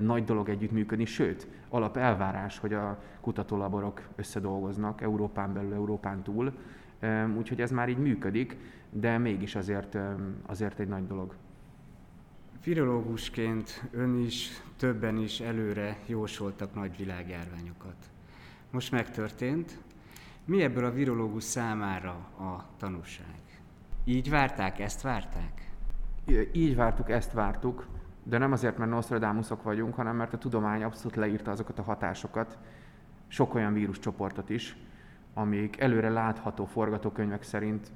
nagy 0.00 0.24
dolog 0.24 0.48
együttműködni, 0.48 1.04
sőt, 1.04 1.46
alap 1.68 1.96
elvárás, 1.96 2.58
hogy 2.58 2.72
a 2.72 3.02
kutatólaborok 3.20 4.08
összedolgoznak 4.16 5.00
Európán 5.00 5.52
belül, 5.52 5.74
Európán 5.74 6.22
túl. 6.22 6.52
Úgyhogy 7.36 7.60
ez 7.60 7.70
már 7.70 7.88
így 7.88 7.98
működik, 7.98 8.56
de 8.90 9.18
mégis 9.18 9.54
azért, 9.54 9.98
azért 10.46 10.80
egy 10.80 10.88
nagy 10.88 11.06
dolog. 11.06 11.34
Virológusként 12.64 13.82
ön 13.90 14.18
is, 14.24 14.50
többen 14.76 15.16
is 15.16 15.40
előre 15.40 15.96
jósoltak 16.06 16.74
nagy 16.74 16.96
világjárványokat 16.96 18.10
most 18.72 18.90
megtörtént. 18.90 19.78
Mi 20.44 20.62
ebből 20.62 20.84
a 20.84 20.90
virológus 20.90 21.44
számára 21.44 22.10
a 22.38 22.64
tanúság? 22.76 23.40
Így 24.04 24.30
várták, 24.30 24.78
ezt 24.78 25.02
várták? 25.02 25.70
Így 26.52 26.76
vártuk, 26.76 27.10
ezt 27.10 27.32
vártuk, 27.32 27.86
de 28.22 28.38
nem 28.38 28.52
azért, 28.52 28.78
mert 28.78 28.90
Nostradamusok 28.90 29.62
vagyunk, 29.62 29.94
hanem 29.94 30.16
mert 30.16 30.32
a 30.32 30.38
tudomány 30.38 30.82
abszolút 30.82 31.16
leírta 31.16 31.50
azokat 31.50 31.78
a 31.78 31.82
hatásokat, 31.82 32.58
sok 33.28 33.54
olyan 33.54 33.72
víruscsoportot 33.72 34.50
is, 34.50 34.76
amik 35.34 35.80
előre 35.80 36.08
látható 36.08 36.64
forgatókönyvek 36.64 37.42
szerint 37.42 37.92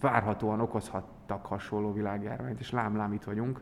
várhatóan 0.00 0.60
okozhattak 0.60 1.46
hasonló 1.46 1.92
világjárványt, 1.92 2.60
és 2.60 2.70
lám-lám 2.70 3.12
itt 3.12 3.24
vagyunk. 3.24 3.60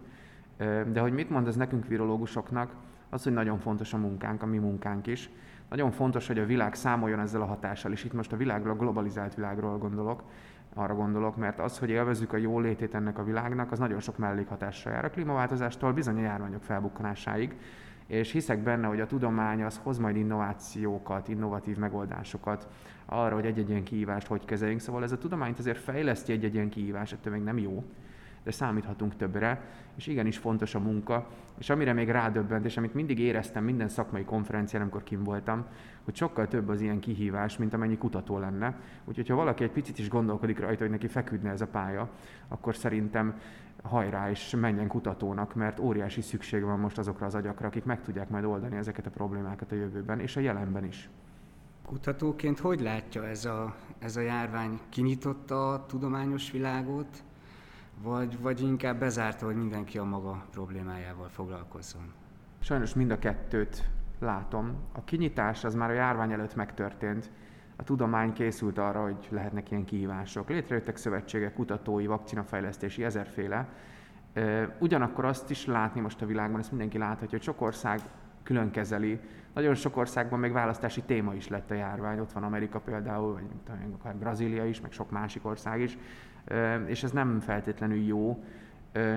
De 0.93 1.01
hogy 1.01 1.13
mit 1.13 1.31
mond 1.31 1.47
ez 1.47 1.57
nekünk 1.57 1.87
virológusoknak, 1.87 2.75
az, 3.11 3.23
hogy 3.23 3.33
nagyon 3.33 3.59
fontos 3.59 3.93
a 3.93 3.99
munkánk, 3.99 4.43
a 4.43 4.47
mi 4.47 4.59
munkánk 4.59 5.07
is, 5.07 5.31
nagyon 5.75 5.91
fontos, 5.91 6.27
hogy 6.27 6.39
a 6.39 6.47
világ 6.47 6.75
számoljon 6.75 7.21
ezzel 7.21 7.41
a 7.41 7.47
hatással, 7.47 7.93
és 7.93 8.05
itt 8.05 8.13
most 8.13 8.33
a 8.33 8.37
világról, 8.37 8.73
a 8.73 8.77
globalizált 8.77 9.35
világról 9.35 9.79
gondolok, 9.79 10.23
arra 10.75 10.95
gondolok, 10.95 11.37
mert 11.37 11.59
az, 11.59 11.79
hogy 11.79 11.91
élvezzük 11.91 12.33
a 12.33 12.37
jólétét 12.37 12.95
ennek 12.95 13.19
a 13.19 13.25
világnak, 13.25 13.73
az 13.73 13.79
nagyon 13.79 14.01
sok 14.01 14.19
mellékhatásra 14.19 14.91
jár. 14.91 15.05
A 15.05 15.11
klímaváltozástól 15.11 15.93
bizony 15.93 16.17
a 16.17 16.21
járványok 16.21 16.63
felbukkanásáig, 16.63 17.57
és 18.07 18.33
hiszek 18.33 18.63
benne, 18.63 18.87
hogy 18.87 19.01
a 19.01 19.07
tudomány 19.07 19.63
az 19.63 19.81
hoz 19.83 19.99
majd 19.99 20.17
innovációkat, 20.17 21.29
innovatív 21.29 21.77
megoldásokat 21.77 22.69
arra, 23.07 23.35
hogy 23.35 23.47
egy-egy 23.47 23.71
ilyen 23.71 23.85
kihívást 23.85 24.27
hogy 24.27 24.45
kezeljünk. 24.45 24.81
Szóval 24.81 25.03
ez 25.03 25.13
a 25.13 25.19
tudományt 25.19 25.59
azért 25.59 25.79
fejleszti 25.79 26.33
egy-egy 26.33 26.55
ilyen 26.55 26.69
kihívás, 26.69 27.13
ettől 27.13 27.33
még 27.33 27.43
nem 27.43 27.59
jó, 27.59 27.85
de 28.45 28.51
számíthatunk 28.51 29.17
többre, 29.17 29.61
és 29.95 30.07
igenis 30.07 30.39
fontos 30.39 30.75
a 30.75 30.79
munka, 30.79 31.27
és 31.59 31.71
amire 31.71 31.93
még 31.93 32.09
rádöbbent, 32.09 32.65
és 32.65 32.77
amit 32.77 32.95
mindig 32.95 33.19
éreztem 33.19 33.65
minden 33.65 33.89
szakmai 33.89 34.25
konferencián, 34.25 34.83
amikor 34.83 35.03
kim 35.03 35.23
voltam, 35.23 35.67
hogy 36.05 36.17
sokkal 36.17 36.49
több 36.49 36.69
az 36.69 36.81
ilyen 36.81 37.01
kihívás, 37.01 37.57
mint 37.57 37.75
amennyi 37.75 37.99
kutató 37.99 38.39
lenne. 38.39 38.81
Úgyhogy 39.05 39.29
ha 39.29 39.35
valaki 39.35 39.65
egy 39.65 39.71
picit 39.71 39.99
is 39.99 40.09
gondolkodik 40.09 40.59
rajta, 40.61 40.83
hogy 40.83 40.91
neki 40.91 41.09
feküdne 41.09 41.51
ez 41.51 41.61
a 41.61 41.67
pálya, 41.67 42.11
akkor 42.49 42.77
szerintem 42.77 43.41
hajrá 43.83 44.31
és 44.31 44.55
menjen 44.61 44.89
kutatónak, 44.89 45.55
mert 45.55 45.81
óriási 45.81 46.21
szükség 46.21 46.63
van 46.63 46.79
most 46.79 46.99
azokra 46.99 47.27
az 47.27 47.35
agyakra, 47.35 47.67
akik 47.67 47.85
meg 47.85 48.03
tudják 48.03 48.29
majd 48.29 48.45
oldani 48.45 48.77
ezeket 48.77 49.07
a 49.07 49.11
problémákat 49.11 49.73
a 49.73 49.75
jövőben, 49.75 50.21
és 50.21 50.37
a 50.37 50.41
jelenben 50.41 50.85
is. 50.85 51.11
Kutatóként 51.87 52.59
hogy 52.59 52.81
látja 52.81 53.27
ez 53.27 53.45
a, 53.45 53.75
ez 53.99 54.17
a 54.17 54.21
járvány? 54.21 54.81
Kinyitotta 54.89 55.73
a 55.73 55.87
tudományos 55.87 56.51
világot? 56.51 57.23
Vagy, 58.03 58.41
vagy 58.41 58.61
inkább 58.61 58.99
bezárta, 58.99 59.47
hogy 59.47 59.57
mindenki 59.57 59.99
a 59.99 60.05
maga 60.05 60.47
problémájával 60.51 61.29
foglalkozzon? 61.29 62.13
Sajnos 62.61 62.95
mind 62.95 63.11
a 63.11 63.19
kettőt 63.19 63.91
látom. 64.19 64.77
A 64.93 65.05
kinyitás 65.05 65.65
az 65.65 65.75
már 65.75 65.91
a 65.91 65.95
járvány 65.95 66.33
előtt 66.33 66.55
megtörtént. 66.55 67.31
A 67.77 67.83
tudomány 67.83 68.33
készült 68.33 68.79
arra, 68.79 69.03
hogy 69.03 69.29
lehetnek 69.31 69.71
ilyen 69.71 69.85
kihívások. 69.85 70.49
Létrejöttek 70.49 70.97
szövetségek, 70.97 71.55
kutatói, 71.55 72.07
vakcinafejlesztési, 72.07 73.05
ezerféle. 73.05 73.69
Ugyanakkor 74.79 75.25
azt 75.25 75.51
is 75.51 75.67
látni 75.67 76.01
most 76.01 76.23
a 76.23 76.27
világban, 76.27 76.61
ezt 76.61 76.71
mindenki 76.71 76.99
láthatja, 76.99 77.29
hogy 77.31 77.43
sok 77.43 77.61
ország 77.61 78.01
külön 78.43 78.71
kezeli. 78.71 79.21
Nagyon 79.55 79.75
sok 79.75 79.97
országban 79.97 80.39
még 80.39 80.53
választási 80.53 81.03
téma 81.03 81.35
is 81.35 81.49
lett 81.49 81.71
a 81.71 81.75
járvány, 81.75 82.19
ott 82.19 82.33
van 82.33 82.43
Amerika 82.43 82.81
például, 82.81 83.33
vagy 83.33 83.45
akár 84.01 84.17
Brazília 84.17 84.67
is, 84.67 84.81
meg 84.81 84.93
sok 84.93 85.11
másik 85.11 85.47
ország 85.47 85.81
is, 85.81 85.99
és 86.87 87.03
ez 87.03 87.11
nem 87.11 87.41
feltétlenül 87.41 87.99
jó. 87.99 88.45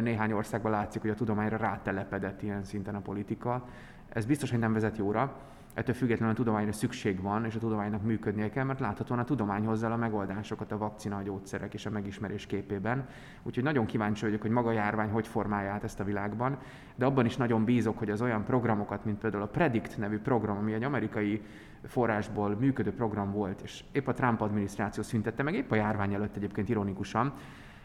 Néhány 0.02 0.32
országban 0.32 0.72
látszik, 0.72 1.02
hogy 1.02 1.10
a 1.10 1.16
tudományra 1.16 1.58
rátelepedett 1.58 2.42
ilyen 2.42 2.64
szinten 2.64 2.96
a 2.96 3.00
politika. 3.00 3.68
Ez 4.10 4.26
biztos, 4.26 4.50
hogy 4.50 4.60
nem 4.60 4.74
vezet 4.74 4.98
jóra 4.98 5.36
ettől 5.78 5.96
függetlenül 5.96 6.34
a 6.34 6.38
tudományra 6.38 6.72
szükség 6.72 7.22
van, 7.22 7.46
és 7.46 7.56
a 7.56 7.60
tudománynak 7.60 8.04
működnie 8.04 8.50
kell, 8.50 8.64
mert 8.64 8.80
láthatóan 8.80 9.20
a 9.20 9.24
tudomány 9.24 9.66
hozza 9.66 9.92
a 9.92 9.96
megoldásokat 9.96 10.72
a 10.72 10.78
vakcina, 10.78 11.18
a 11.18 11.22
gyógyszerek 11.22 11.74
és 11.74 11.86
a 11.86 11.90
megismerés 11.90 12.46
képében. 12.46 13.08
Úgyhogy 13.44 13.64
nagyon 13.64 13.86
kíváncsi 13.86 14.26
vagyok, 14.26 14.42
hogy 14.42 14.52
maga 14.52 14.70
a 14.70 14.72
járvány 14.72 15.10
hogy 15.10 15.28
formálja 15.28 15.72
át 15.72 15.84
ezt 15.84 16.00
a 16.00 16.04
világban, 16.04 16.58
de 16.96 17.06
abban 17.06 17.26
is 17.26 17.38
nagyon 17.38 17.64
bízok, 17.64 17.98
hogy 17.98 18.10
az 18.10 18.22
olyan 18.22 18.44
programokat, 18.44 19.06
mint 19.06 19.18
például 19.18 19.44
a 19.44 19.48
Predict 19.48 19.98
nevű 19.98 20.20
program, 20.20 20.58
ami 20.58 20.74
egy 20.74 20.84
amerikai 20.84 21.42
forrásból 21.84 22.56
működő 22.60 22.94
program 22.94 23.32
volt, 23.32 23.62
és 23.62 23.84
épp 23.92 24.08
a 24.08 24.14
Trump 24.14 24.42
adminisztráció 24.42 25.04
szüntette 25.04 25.44
meg, 25.44 25.54
épp 25.54 25.72
a 25.72 25.76
járvány 25.76 26.14
előtt 26.14 26.36
egyébként 26.36 26.70
ironikusan, 26.70 27.34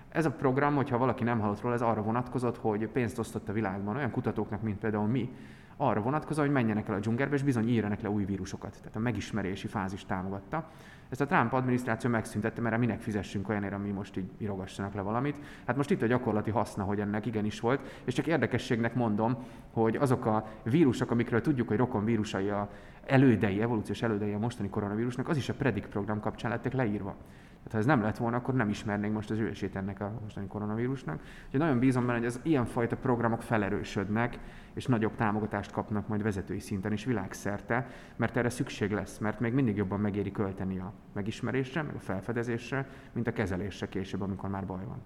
ez 0.08 0.26
a 0.26 0.30
program, 0.30 0.74
hogyha 0.74 0.98
valaki 0.98 1.24
nem 1.24 1.40
hallott 1.40 1.60
róla, 1.60 1.74
ez 1.74 1.82
arra 1.82 2.02
vonatkozott, 2.02 2.56
hogy 2.56 2.86
pénzt 2.86 3.18
osztott 3.18 3.48
a 3.48 3.52
világban 3.52 3.96
olyan 3.96 4.10
kutatóknak, 4.10 4.62
mint 4.62 4.78
például 4.78 5.06
mi, 5.06 5.32
arra 5.76 6.00
vonatkozó, 6.00 6.40
hogy 6.40 6.50
menjenek 6.50 6.88
el 6.88 6.94
a 6.94 6.98
dzsungelbe, 6.98 7.34
és 7.34 7.42
bizony 7.42 7.68
írjanak 7.68 8.00
le 8.00 8.10
új 8.10 8.24
vírusokat. 8.24 8.76
Tehát 8.78 8.96
a 8.96 8.98
megismerési 8.98 9.66
fázis 9.66 10.04
támogatta. 10.04 10.70
Ezt 11.08 11.20
a 11.20 11.26
Trump 11.26 11.52
adminisztráció 11.52 12.10
megszüntette, 12.10 12.60
mert 12.60 12.78
minek 12.78 13.00
fizessünk 13.00 13.48
olyanért, 13.48 13.72
ami 13.72 13.90
most 13.90 14.16
így 14.16 14.30
írogassanak 14.38 14.94
le 14.94 15.00
valamit. 15.00 15.36
Hát 15.66 15.76
most 15.76 15.90
itt 15.90 16.02
a 16.02 16.06
gyakorlati 16.06 16.50
haszna, 16.50 16.84
hogy 16.84 17.00
ennek 17.00 17.26
igenis 17.26 17.60
volt, 17.60 18.02
és 18.04 18.14
csak 18.14 18.26
érdekességnek 18.26 18.94
mondom, 18.94 19.36
hogy 19.72 19.96
azok 19.96 20.26
a 20.26 20.46
vírusok, 20.62 21.10
amikről 21.10 21.40
tudjuk, 21.40 21.68
hogy 21.68 21.76
rokon 21.76 22.04
vírusai 22.04 22.48
a 22.48 22.68
elődei, 23.06 23.60
evolúciós 23.62 24.02
elődei 24.02 24.32
a 24.32 24.38
mostani 24.38 24.68
koronavírusnak, 24.68 25.28
az 25.28 25.36
is 25.36 25.48
a 25.48 25.54
Predict 25.54 25.88
program 25.88 26.20
kapcsán 26.20 26.50
lettek 26.50 26.72
leírva. 26.72 27.16
Tehát 27.62 27.72
ha 27.72 27.78
ez 27.78 27.86
nem 27.86 28.02
lett 28.02 28.16
volna, 28.16 28.36
akkor 28.36 28.54
nem 28.54 28.68
ismernénk 28.68 29.14
most 29.14 29.30
az 29.30 29.38
ősét 29.38 29.76
ennek 29.76 30.00
a 30.00 30.12
mostani 30.22 30.46
koronavírusnak. 30.46 31.20
Úgyhogy 31.44 31.60
nagyon 31.60 31.78
bízom 31.78 32.06
benne, 32.06 32.18
hogy 32.18 32.26
az 32.26 32.40
ilyenfajta 32.42 32.96
programok 32.96 33.42
felerősödnek, 33.42 34.38
és 34.74 34.86
nagyobb 34.86 35.14
támogatást 35.14 35.72
kapnak 35.72 36.08
majd 36.08 36.22
vezetői 36.22 36.58
szinten 36.58 36.92
is 36.92 37.04
világszerte, 37.04 37.86
mert 38.16 38.36
erre 38.36 38.48
szükség 38.48 38.90
lesz, 38.90 39.18
mert 39.18 39.40
még 39.40 39.52
mindig 39.52 39.76
jobban 39.76 40.00
megéri 40.00 40.32
költeni 40.32 40.78
a 40.78 40.92
megismerésre, 41.12 41.82
meg 41.82 41.94
a 41.94 42.00
felfedezésre, 42.00 42.88
mint 43.12 43.26
a 43.26 43.32
kezelésre 43.32 43.88
később, 43.88 44.20
amikor 44.20 44.48
már 44.48 44.66
baj 44.66 44.84
van. 44.84 45.02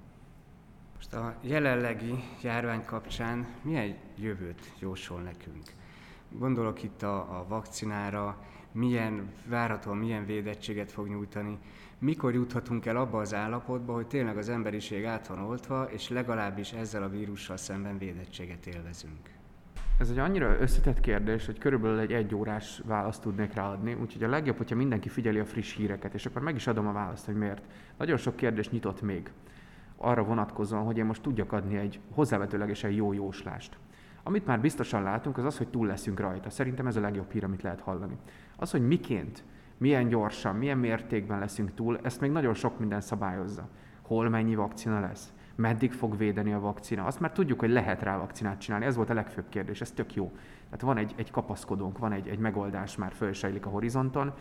Most 0.94 1.14
a 1.14 1.35
jelenlegi 1.40 2.14
járvány 2.42 2.85
kapcsán 2.85 3.46
milyen 3.62 3.94
jövőt 4.16 4.72
jósol 4.78 5.20
nekünk? 5.20 5.62
Gondolok 6.31 6.83
itt 6.83 7.03
a, 7.03 7.17
a 7.17 7.45
vakcinára, 7.49 8.37
milyen, 8.73 9.33
várhatóan 9.49 9.97
milyen 9.97 10.27
védettséget 10.27 10.93
fog 10.93 11.09
nyújtani, 11.09 11.59
mikor 11.99 12.35
juthatunk 12.35 12.87
el 12.87 12.97
abba 12.97 13.19
az 13.19 13.35
állapotba, 13.35 13.93
hogy 13.93 14.07
tényleg 14.07 14.37
az 14.37 14.49
emberiség 14.49 15.05
át 15.05 15.27
van 15.27 15.39
oltva, 15.39 15.85
és 15.85 16.09
legalábbis 16.09 16.73
ezzel 16.73 17.03
a 17.03 17.09
vírussal 17.09 17.57
szemben 17.57 17.99
védettséget 17.99 18.67
élvezünk. 18.67 19.35
Ez 19.99 20.11
egy 20.11 20.19
annyira 20.19 20.61
összetett 20.61 21.01
kérdés, 21.01 21.47
hogy 21.47 21.59
körülbelül 21.59 21.99
egy 21.99 22.12
egyórás 22.12 22.83
választ 22.85 23.23
tudnék 23.23 23.55
ráadni, 23.55 23.95
úgyhogy 23.95 24.23
a 24.23 24.29
legjobb, 24.29 24.57
hogyha 24.57 24.77
mindenki 24.77 25.09
figyeli 25.09 25.39
a 25.39 25.45
friss 25.45 25.77
híreket, 25.77 26.15
és 26.15 26.27
akkor 26.27 26.43
meg 26.43 26.55
is 26.55 26.67
adom 26.67 26.87
a 26.87 26.93
választ, 26.93 27.27
hogy 27.27 27.37
miért. 27.37 27.62
Nagyon 27.97 28.17
sok 28.17 28.37
kérdés 28.37 28.71
nyitott 28.71 29.03
még 29.03 29.31
arra 29.97 30.23
vonatkozóan, 30.23 30.85
hogy 30.85 30.99
én 30.99 31.05
most 31.05 31.23
tudjak 31.23 31.53
adni 31.53 31.77
egy 31.77 32.01
hozzávetőlegesen 32.11 32.91
jó 32.91 33.12
jóslást. 33.12 33.77
Amit 34.27 34.47
már 34.47 34.61
biztosan 34.61 35.03
látunk, 35.03 35.39
az 35.39 35.45
az, 35.45 35.59
hogy 35.59 35.69
túl 35.69 35.87
leszünk 35.87 36.21
rajta. 36.21 36.51
Szerintem 36.51 36.87
ez 36.87 36.97
a 36.97 37.01
legjobb 37.01 37.31
hír, 37.31 37.45
amit 37.45 37.62
lehet 37.62 37.81
hallani. 37.81 38.17
Az, 38.57 38.71
hogy 38.71 38.87
miként, 38.87 39.45
milyen 39.79 40.09
gyorsan, 40.09 40.57
milyen 40.57 40.79
mértékben 40.79 41.39
leszünk 41.39 41.75
túl, 41.75 41.99
ezt 42.03 42.21
még 42.21 42.31
nagyon 42.31 42.55
sok 42.55 42.79
minden 42.79 43.01
szabályozza. 43.01 43.69
Hol 44.03 44.29
mennyi 44.29 44.55
vakcina 44.55 45.01
lesz? 45.01 45.33
Meddig 45.55 45.93
fog 45.93 46.17
védeni 46.17 46.53
a 46.53 46.61
vakcina? 46.61 47.05
Azt 47.05 47.21
már 47.21 47.33
tudjuk, 47.33 47.61
hogy 47.61 47.71
lehet 47.71 48.03
rá 48.03 48.19
vakcinát 48.19 48.61
csinálni, 48.61 48.85
ez 48.85 48.97
volt 48.97 49.11
a 49.11 49.15
legfőbb 49.15 49.49
kérdés, 49.49 49.81
ez 49.81 49.91
tök 49.91 50.15
jó. 50.15 50.33
Tehát 50.65 50.81
van 50.81 50.97
egy, 50.97 51.15
egy 51.17 51.31
kapaszkodónk, 51.31 51.99
van 51.99 52.12
egy, 52.12 52.29
egy 52.29 52.39
megoldás 52.39 52.97
már 52.97 53.12
fölsejlik 53.12 53.67
a 53.67 53.71
horizonton. 53.71 54.33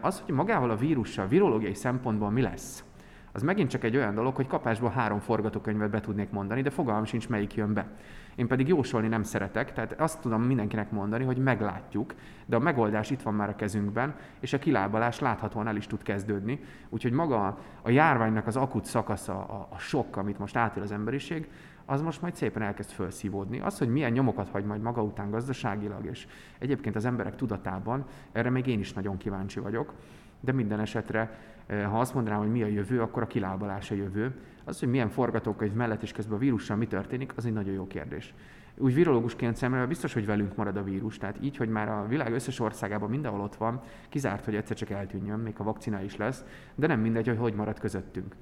Az, 0.00 0.20
hogy 0.20 0.34
magával 0.34 0.70
a 0.70 0.76
vírussal, 0.76 1.26
virológiai 1.26 1.74
szempontból 1.74 2.30
mi 2.30 2.42
lesz, 2.42 2.84
az 3.32 3.42
megint 3.42 3.70
csak 3.70 3.84
egy 3.84 3.96
olyan 3.96 4.14
dolog, 4.14 4.34
hogy 4.34 4.46
kapásból 4.46 4.90
három 4.90 5.18
forgatókönyvet 5.18 5.90
be 5.90 6.00
tudnék 6.00 6.30
mondani, 6.30 6.62
de 6.62 6.70
fogalmam 6.70 7.04
sincs, 7.04 7.28
melyik 7.28 7.54
jön 7.54 7.72
be. 7.72 7.86
Én 8.34 8.46
pedig 8.46 8.68
jósolni 8.68 9.08
nem 9.08 9.22
szeretek, 9.22 9.72
tehát 9.72 10.00
azt 10.00 10.20
tudom 10.20 10.42
mindenkinek 10.42 10.90
mondani, 10.90 11.24
hogy 11.24 11.38
meglátjuk, 11.38 12.14
de 12.46 12.56
a 12.56 12.60
megoldás 12.60 13.10
itt 13.10 13.22
van 13.22 13.34
már 13.34 13.48
a 13.48 13.54
kezünkben, 13.54 14.14
és 14.40 14.52
a 14.52 14.58
kilábalás 14.58 15.18
láthatóan 15.18 15.66
el 15.66 15.76
is 15.76 15.86
tud 15.86 16.02
kezdődni. 16.02 16.60
Úgyhogy 16.88 17.12
maga 17.12 17.58
a 17.82 17.90
járványnak 17.90 18.46
az 18.46 18.56
akut 18.56 18.84
szakasza, 18.84 19.32
a, 19.32 19.68
a 19.70 19.78
sok, 19.78 20.16
amit 20.16 20.38
most 20.38 20.56
átél 20.56 20.82
az 20.82 20.92
emberiség, 20.92 21.48
az 21.84 22.02
most 22.02 22.22
majd 22.22 22.34
szépen 22.34 22.62
elkezd 22.62 22.90
felszívódni. 22.90 23.60
Az, 23.60 23.78
hogy 23.78 23.88
milyen 23.88 24.12
nyomokat 24.12 24.48
hagy 24.48 24.64
majd 24.64 24.82
maga 24.82 25.02
után 25.02 25.30
gazdaságilag, 25.30 26.04
és 26.04 26.26
egyébként 26.58 26.96
az 26.96 27.04
emberek 27.04 27.36
tudatában, 27.36 28.04
erre 28.32 28.50
még 28.50 28.66
én 28.66 28.78
is 28.78 28.92
nagyon 28.92 29.16
kíváncsi 29.16 29.60
vagyok. 29.60 29.92
De 30.40 30.52
minden 30.52 30.80
esetre, 30.80 31.38
eh, 31.66 31.84
ha 31.90 32.00
azt 32.00 32.14
mondanám, 32.14 32.38
hogy 32.38 32.50
mi 32.50 32.62
a 32.62 32.66
jövő, 32.66 33.00
akkor 33.00 33.22
a 33.22 33.26
kilábalás 33.26 33.90
a 33.90 33.94
jövő. 33.94 34.34
Az, 34.64 34.78
hogy 34.80 34.88
milyen 34.88 35.08
forgatókönyv 35.08 35.72
mellett 35.72 36.02
és 36.02 36.12
közben 36.12 36.36
a 36.36 36.40
vírussal 36.40 36.76
mi 36.76 36.86
történik, 36.86 37.32
az 37.36 37.46
egy 37.46 37.52
nagyon 37.52 37.72
jó 37.72 37.86
kérdés. 37.86 38.34
Úgy 38.76 38.94
virológusként 38.94 39.56
szemlél, 39.56 39.86
biztos, 39.86 40.12
hogy 40.12 40.26
velünk 40.26 40.56
marad 40.56 40.76
a 40.76 40.82
vírus. 40.82 41.18
Tehát 41.18 41.36
így, 41.40 41.56
hogy 41.56 41.68
már 41.68 41.88
a 41.88 42.06
világ 42.08 42.32
összes 42.32 42.60
országában 42.60 43.10
mindenhol 43.10 43.40
ott 43.40 43.56
van, 43.56 43.80
kizárt, 44.08 44.44
hogy 44.44 44.54
egyszer 44.54 44.76
csak 44.76 44.90
eltűnjön, 44.90 45.38
még 45.38 45.54
a 45.58 45.62
vakcina 45.62 46.02
is 46.02 46.16
lesz, 46.16 46.44
de 46.74 46.86
nem 46.86 47.00
mindegy, 47.00 47.26
hogy 47.26 47.38
hogy 47.38 47.54
marad 47.54 47.78
közöttünk. 47.78 48.34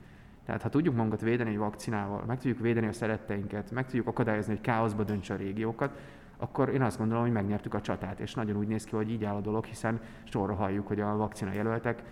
Tehát 0.45 0.63
ha 0.63 0.69
tudjuk 0.69 0.95
magunkat 0.95 1.21
védeni 1.21 1.51
egy 1.51 1.57
vakcinával, 1.57 2.25
meg 2.27 2.37
tudjuk 2.37 2.61
védeni 2.61 2.87
a 2.87 2.93
szeretteinket, 2.93 3.71
meg 3.71 3.85
tudjuk 3.85 4.07
akadályozni, 4.07 4.53
hogy 4.53 4.63
káoszba 4.63 5.05
döntse 5.05 5.35
a 5.35 5.37
régiókat, 5.37 5.99
akkor 6.37 6.69
én 6.69 6.83
azt 6.83 6.99
gondolom, 6.99 7.23
hogy 7.23 7.33
megnyertük 7.33 7.75
a 7.75 7.81
csatát, 7.81 8.21
és 8.21 8.35
nagyon 8.35 8.57
úgy 8.57 8.67
néz 8.67 8.85
ki, 8.85 8.97
hogy 8.97 9.11
így 9.11 9.25
áll 9.25 9.35
a 9.35 9.41
dolog, 9.41 9.65
hiszen 9.65 10.01
sorra 10.25 10.55
halljuk, 10.55 10.87
hogy 10.87 11.01
a 11.01 11.17
vakcina 11.17 11.53
jelöltek 11.53 12.03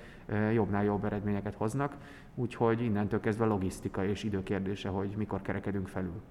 jobbnál 0.52 0.84
jobb 0.84 1.04
eredményeket 1.04 1.54
hoznak, 1.54 1.96
úgyhogy 2.34 2.82
innentől 2.82 3.20
kezdve 3.20 3.44
logisztika 3.44 4.04
és 4.04 4.22
időkérdése, 4.22 4.88
hogy 4.88 5.14
mikor 5.16 5.42
kerekedünk 5.42 5.88
felül. 5.88 6.22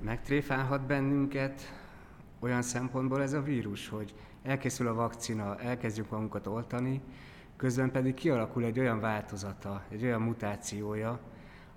Megtréfálhat 0.00 0.86
bennünket 0.86 1.62
olyan 2.38 2.62
szempontból 2.62 3.22
ez 3.22 3.32
a 3.32 3.42
vírus, 3.42 3.88
hogy 3.88 4.14
elkészül 4.42 4.88
a 4.88 4.94
vakcina, 4.94 5.58
elkezdjük 5.58 6.10
magunkat 6.10 6.46
oltani, 6.46 7.00
közben 7.56 7.90
pedig 7.90 8.14
kialakul 8.14 8.64
egy 8.64 8.78
olyan 8.78 9.00
változata, 9.00 9.82
egy 9.88 10.04
olyan 10.04 10.22
mutációja, 10.22 11.20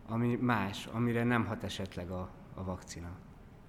ami 0.07 0.35
más, 0.35 0.85
amire 0.85 1.23
nem 1.23 1.45
hat 1.45 1.63
esetleg 1.63 2.09
a, 2.09 2.29
a 2.53 2.63
vakcina. 2.63 3.09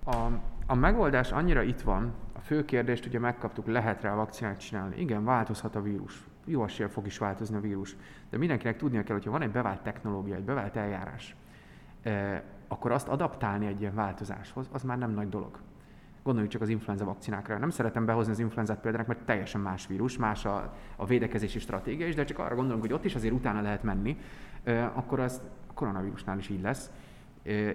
A, 0.05 0.27
a 0.67 0.75
megoldás 0.75 1.33
annyira 1.33 1.63
itt 1.63 1.81
van, 1.81 2.13
a 2.33 2.41
fő 2.41 2.65
kérdést 2.65 3.07
ugye 3.07 3.19
megkaptuk, 3.19 3.67
lehet 3.67 4.03
rá 4.03 4.13
a 4.13 4.17
vakcinát 4.17 4.59
csinálni. 4.59 5.01
Igen, 5.01 5.25
változhat 5.25 5.75
a 5.75 5.83
vírus. 5.83 6.28
Jó 6.49 6.65
esélye 6.65 6.89
fog 6.89 7.07
is 7.07 7.19
változni 7.19 7.57
a 7.57 7.61
vírus. 7.61 7.97
De 8.31 8.39
mindenkinek 8.39 8.77
tudnia 8.77 9.03
kell, 9.03 9.15
hogyha 9.15 9.31
van 9.31 9.43
egy 9.43 9.51
bevált 9.51 9.83
technológia, 9.83 10.35
egy 10.35 10.45
bevált 10.45 10.77
eljárás, 10.77 11.37
eh, 12.03 12.43
akkor 12.69 12.93
azt 12.93 13.09
adaptálni 13.09 13.67
egy 13.67 13.81
ilyen 13.81 13.95
változáshoz, 13.95 14.69
az 14.73 14.83
már 14.83 14.99
nem 14.99 15.11
nagy 15.11 15.29
dolog. 15.29 15.59
Gondoljuk 16.23 16.53
csak 16.53 16.63
az 16.63 16.69
influenza 16.69 17.05
vakcinákra. 17.05 17.59
Nem 17.59 17.71
szeretem 17.71 18.05
behozni 18.05 18.33
az 18.33 18.39
influenzát 18.39 18.81
példának, 18.81 19.07
mert 19.07 19.25
teljesen 19.25 19.61
más 19.61 19.87
vírus, 19.87 20.17
más 20.17 20.45
a, 20.45 20.75
a 20.97 21.07
védekezési 21.07 21.59
stratégia 21.59 22.07
is, 22.07 22.15
de 22.15 22.25
csak 22.25 22.39
arra 22.39 22.55
gondolunk, 22.55 22.83
hogy 22.83 22.93
ott 22.93 23.05
is 23.05 23.15
azért 23.15 23.35
utána 23.35 23.61
lehet 23.61 23.83
menni, 23.83 24.19
eh, 24.63 24.99
akkor 24.99 25.21
az 25.21 25.43
koronavírusnál 25.75 26.39
is 26.39 26.49
így 26.49 26.61
lesz 26.61 26.91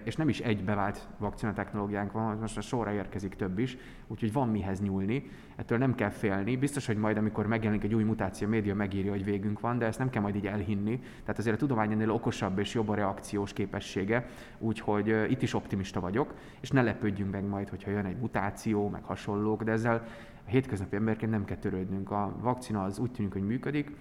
és 0.03 0.15
nem 0.15 0.29
is 0.29 0.39
egy 0.39 0.63
bevált 0.63 1.07
vakcina 1.17 1.53
technológiánk 1.53 2.12
van, 2.12 2.38
most 2.38 2.57
a 2.57 2.62
sorra 2.62 2.91
érkezik 2.91 3.36
több 3.36 3.59
is, 3.59 3.77
úgyhogy 4.07 4.33
van 4.33 4.49
mihez 4.49 4.81
nyúlni, 4.81 5.29
ettől 5.55 5.77
nem 5.77 5.95
kell 5.95 6.09
félni. 6.09 6.57
Biztos, 6.57 6.86
hogy 6.86 6.97
majd, 6.97 7.17
amikor 7.17 7.47
megjelenik 7.47 7.83
egy 7.83 7.93
új 7.93 8.03
mutáció, 8.03 8.47
a 8.47 8.49
média 8.49 8.75
megírja, 8.75 9.12
hogy 9.12 9.23
végünk 9.23 9.59
van, 9.59 9.77
de 9.77 9.86
ezt 9.86 9.99
nem 9.99 10.09
kell 10.09 10.21
majd 10.21 10.36
így 10.36 10.47
elhinni. 10.47 10.99
Tehát 11.21 11.38
azért 11.38 11.55
a 11.55 11.59
tudomány 11.59 11.91
ennél 11.91 12.12
okosabb 12.12 12.59
és 12.59 12.73
jobb 12.73 12.89
a 12.89 12.95
reakciós 12.95 13.53
képessége, 13.53 14.25
úgyhogy 14.59 15.25
itt 15.29 15.41
is 15.41 15.53
optimista 15.53 15.99
vagyok, 15.99 16.33
és 16.59 16.69
ne 16.69 16.81
lepődjünk 16.81 17.31
meg 17.31 17.45
majd, 17.45 17.69
hogyha 17.69 17.91
jön 17.91 18.05
egy 18.05 18.17
mutáció, 18.17 18.89
meg 18.89 19.03
hasonlók, 19.03 19.63
de 19.63 19.71
ezzel 19.71 20.07
a 20.45 20.49
hétköznapi 20.49 20.95
emberként 20.95 21.31
nem 21.31 21.45
kell 21.45 21.57
törődnünk. 21.57 22.12
A 22.12 22.36
vakcina 22.39 22.83
az 22.83 22.99
úgy 22.99 23.12
tűnik, 23.12 23.33
hogy 23.33 23.45
működik, 23.45 23.91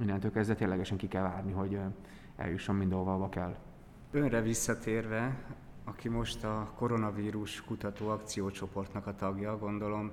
innentől 0.00 0.30
kezdve 0.30 0.54
ténylegesen 0.54 0.96
ki 0.96 1.08
kell 1.08 1.22
várni, 1.22 1.52
hogy 1.52 1.78
eljusson 2.36 2.74
mindenhova, 2.74 3.28
kell 3.28 3.56
önre 4.12 4.40
visszatérve, 4.42 5.36
aki 5.84 6.08
most 6.08 6.44
a 6.44 6.72
koronavírus 6.76 7.64
kutató 7.64 8.08
akciócsoportnak 8.08 9.06
a 9.06 9.14
tagja, 9.14 9.58
gondolom 9.58 10.10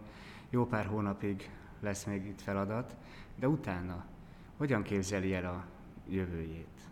jó 0.50 0.66
pár 0.66 0.86
hónapig 0.86 1.50
lesz 1.80 2.04
még 2.04 2.26
itt 2.26 2.42
feladat, 2.42 2.96
de 3.36 3.48
utána 3.48 4.06
hogyan 4.58 4.82
képzeli 4.82 5.34
el 5.34 5.46
a 5.46 5.66
jövőjét? 6.08 6.90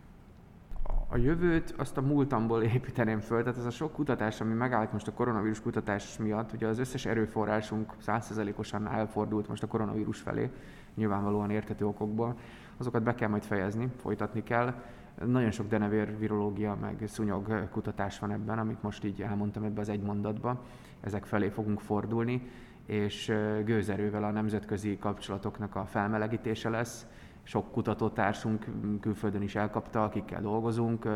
a 1.09 1.17
jövőt 1.17 1.73
azt 1.77 1.97
a 1.97 2.01
múltamból 2.01 2.63
építeném 2.63 3.19
föl, 3.19 3.43
tehát 3.43 3.57
ez 3.57 3.65
a 3.65 3.69
sok 3.69 3.93
kutatás, 3.93 4.41
ami 4.41 4.53
megállt 4.53 4.91
most 4.91 5.07
a 5.07 5.13
koronavírus 5.13 5.61
kutatás 5.61 6.17
miatt, 6.17 6.53
ugye 6.53 6.67
az 6.67 6.79
összes 6.79 7.05
erőforrásunk 7.05 7.93
100%-osan 8.05 8.87
elfordult 8.87 9.47
most 9.47 9.63
a 9.63 9.67
koronavírus 9.67 10.19
felé, 10.19 10.51
nyilvánvalóan 10.95 11.49
értető 11.49 11.85
okokból, 11.85 12.37
azokat 12.77 13.03
be 13.03 13.15
kell 13.15 13.29
majd 13.29 13.43
fejezni, 13.43 13.89
folytatni 13.97 14.43
kell. 14.43 14.73
Nagyon 15.25 15.51
sok 15.51 15.67
denevér 15.67 16.17
virológia, 16.17 16.77
meg 16.81 17.03
szúnyog 17.07 17.69
kutatás 17.69 18.19
van 18.19 18.31
ebben, 18.31 18.59
amit 18.59 18.81
most 18.81 19.03
így 19.03 19.21
elmondtam 19.21 19.63
ebbe 19.63 19.81
az 19.81 19.89
egy 19.89 20.01
mondatba. 20.01 20.63
Ezek 21.01 21.25
felé 21.25 21.49
fogunk 21.49 21.79
fordulni, 21.79 22.49
és 22.85 23.33
gőzerővel 23.65 24.23
a 24.23 24.31
nemzetközi 24.31 24.97
kapcsolatoknak 24.97 25.75
a 25.75 25.85
felmelegítése 25.85 26.69
lesz, 26.69 27.05
sok 27.43 27.71
kutatótársunk 27.71 28.65
külföldön 28.99 29.41
is 29.41 29.55
elkapta, 29.55 30.03
akikkel 30.03 30.41
dolgozunk, 30.41 31.07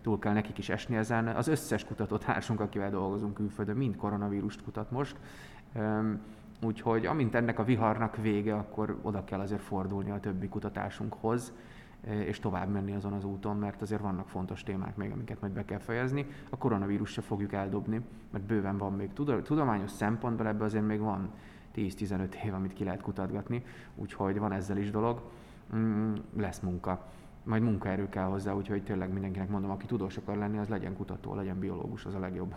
túl 0.00 0.18
kell 0.18 0.32
nekik 0.32 0.58
is 0.58 0.68
esni 0.68 0.96
ezen. 0.96 1.26
Az 1.26 1.48
összes 1.48 1.84
kutatótársunk, 1.84 2.60
akivel 2.60 2.90
dolgozunk 2.90 3.34
külföldön, 3.34 3.76
mind 3.76 3.96
koronavírust 3.96 4.62
kutat 4.62 4.90
most. 4.90 5.16
Úgyhogy 6.62 7.06
amint 7.06 7.34
ennek 7.34 7.58
a 7.58 7.64
viharnak 7.64 8.16
vége, 8.16 8.54
akkor 8.54 8.98
oda 9.02 9.24
kell 9.24 9.40
azért 9.40 9.62
fordulni 9.62 10.10
a 10.10 10.20
többi 10.20 10.48
kutatásunkhoz, 10.48 11.52
és 12.06 12.38
tovább 12.38 12.68
menni 12.68 12.94
azon 12.94 13.12
az 13.12 13.24
úton, 13.24 13.56
mert 13.56 13.82
azért 13.82 14.00
vannak 14.00 14.28
fontos 14.28 14.62
témák 14.62 14.96
még, 14.96 15.10
amiket 15.10 15.40
majd 15.40 15.52
be 15.52 15.64
kell 15.64 15.78
fejezni. 15.78 16.26
A 16.50 16.56
koronavírus 16.56 17.10
se 17.10 17.20
fogjuk 17.20 17.52
eldobni, 17.52 18.00
mert 18.30 18.44
bőven 18.44 18.78
van 18.78 18.92
még 18.92 19.12
tudományos 19.42 19.90
szempontból, 19.90 20.46
ebben 20.46 20.66
azért 20.66 20.86
még 20.86 21.00
van 21.00 21.30
10-15 21.76 22.44
év, 22.44 22.54
amit 22.54 22.72
ki 22.72 22.84
lehet 22.84 23.00
kutatgatni, 23.00 23.64
úgyhogy 23.94 24.38
van 24.38 24.52
ezzel 24.52 24.76
is 24.76 24.90
dolog 24.90 25.22
mm, 25.76 26.14
lesz 26.36 26.60
munka. 26.60 27.08
Majd 27.44 27.62
munkaerő 27.62 28.08
kell 28.08 28.24
hozzá, 28.24 28.52
úgyhogy 28.52 28.82
tényleg 28.82 29.12
mindenkinek 29.12 29.48
mondom, 29.48 29.70
aki 29.70 29.86
tudós 29.86 30.16
akar 30.16 30.36
lenni, 30.36 30.58
az 30.58 30.68
legyen 30.68 30.96
kutató, 30.96 31.34
legyen 31.34 31.58
biológus, 31.58 32.04
az 32.04 32.14
a 32.14 32.18
legjobb. 32.18 32.54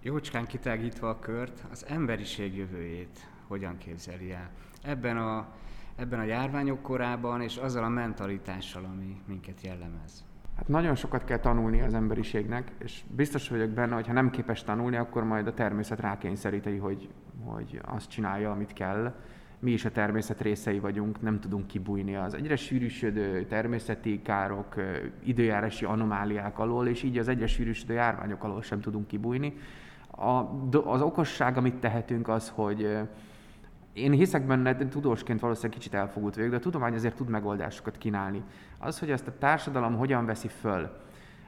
Jócskán 0.00 0.46
kitágítva 0.46 1.08
a 1.08 1.18
kört, 1.18 1.64
az 1.70 1.86
emberiség 1.86 2.56
jövőjét 2.56 3.30
hogyan 3.46 3.78
képzeli 3.78 4.32
el? 4.32 4.50
Ebben 4.82 5.16
a, 5.16 5.48
ebben 5.96 6.18
a 6.18 6.24
járványok 6.24 6.82
korában 6.82 7.40
és 7.40 7.56
azzal 7.56 7.84
a 7.84 7.88
mentalitással, 7.88 8.84
ami 8.84 9.20
minket 9.26 9.60
jellemez. 9.62 10.24
Hát 10.56 10.68
nagyon 10.68 10.94
sokat 10.94 11.24
kell 11.24 11.38
tanulni 11.38 11.80
az 11.80 11.94
emberiségnek, 11.94 12.72
és 12.78 13.02
biztos 13.16 13.48
vagyok 13.48 13.70
benne, 13.70 13.94
hogy 13.94 14.06
ha 14.06 14.12
nem 14.12 14.30
képes 14.30 14.62
tanulni, 14.62 14.96
akkor 14.96 15.24
majd 15.24 15.46
a 15.46 15.54
természet 15.54 16.00
rákényszeríti, 16.00 16.76
hogy, 16.76 17.08
hogy 17.44 17.80
azt 17.84 18.10
csinálja, 18.10 18.50
amit 18.50 18.72
kell 18.72 19.14
mi 19.58 19.70
is 19.70 19.84
a 19.84 19.90
természet 19.90 20.40
részei 20.40 20.78
vagyunk, 20.78 21.20
nem 21.20 21.40
tudunk 21.40 21.66
kibújni 21.66 22.16
az 22.16 22.34
egyre 22.34 22.56
sűrűsödő 22.56 23.44
természeti 23.44 24.22
károk, 24.22 24.74
időjárási 25.24 25.84
anomáliák 25.84 26.58
alól, 26.58 26.88
és 26.88 27.02
így 27.02 27.18
az 27.18 27.28
egyre 27.28 27.46
sűrűsödő 27.46 27.94
járványok 27.94 28.44
alól 28.44 28.62
sem 28.62 28.80
tudunk 28.80 29.06
kibújni. 29.06 29.54
A, 30.10 30.28
az 30.84 31.02
okosság, 31.02 31.56
amit 31.56 31.74
tehetünk, 31.74 32.28
az, 32.28 32.52
hogy 32.54 32.98
én 33.92 34.12
hiszek 34.12 34.46
benne, 34.46 34.74
de 34.74 34.88
tudósként 34.88 35.40
valószínűleg 35.40 35.78
kicsit 35.78 35.94
elfogult 35.94 36.34
vagyok, 36.34 36.50
de 36.50 36.56
a 36.56 36.60
tudomány 36.60 36.94
azért 36.94 37.16
tud 37.16 37.28
megoldásokat 37.28 37.98
kínálni. 37.98 38.42
Az, 38.78 38.98
hogy 38.98 39.10
ezt 39.10 39.26
a 39.26 39.38
társadalom 39.38 39.96
hogyan 39.96 40.26
veszi 40.26 40.48
föl, 40.48 40.90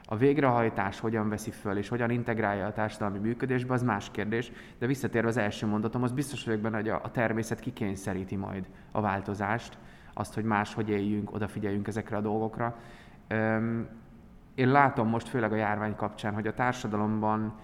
a 0.07 0.17
végrehajtás 0.17 1.01
hogyan 1.01 1.29
veszi 1.29 1.51
föl, 1.51 1.77
és 1.77 1.89
hogyan 1.89 2.11
integrálja 2.11 2.67
a 2.67 2.73
társadalmi 2.73 3.19
működésbe, 3.19 3.75
az 3.75 3.83
más 3.83 4.11
kérdés. 4.11 4.53
De 4.79 4.87
visszatérve 4.87 5.29
az 5.29 5.37
első 5.37 5.67
mondatom, 5.67 6.03
az 6.03 6.13
biztos 6.13 6.45
vagyok 6.45 6.61
benne, 6.61 6.77
hogy 6.77 6.89
a, 6.89 7.11
természet 7.13 7.61
kikényszeríti 7.61 8.37
majd 8.37 8.69
a 8.91 9.01
változást, 9.01 9.79
azt, 10.15 10.35
hogy 10.35 10.45
máshogy 10.45 10.89
éljünk, 10.89 11.35
odafigyeljünk 11.35 11.87
ezekre 11.87 12.17
a 12.17 12.21
dolgokra. 12.21 12.77
Én 14.55 14.69
látom 14.69 15.09
most, 15.09 15.29
főleg 15.29 15.53
a 15.53 15.57
járvány 15.57 15.95
kapcsán, 15.95 16.35
hogy 16.35 16.47
a 16.47 16.55
társadalomban 16.55 17.55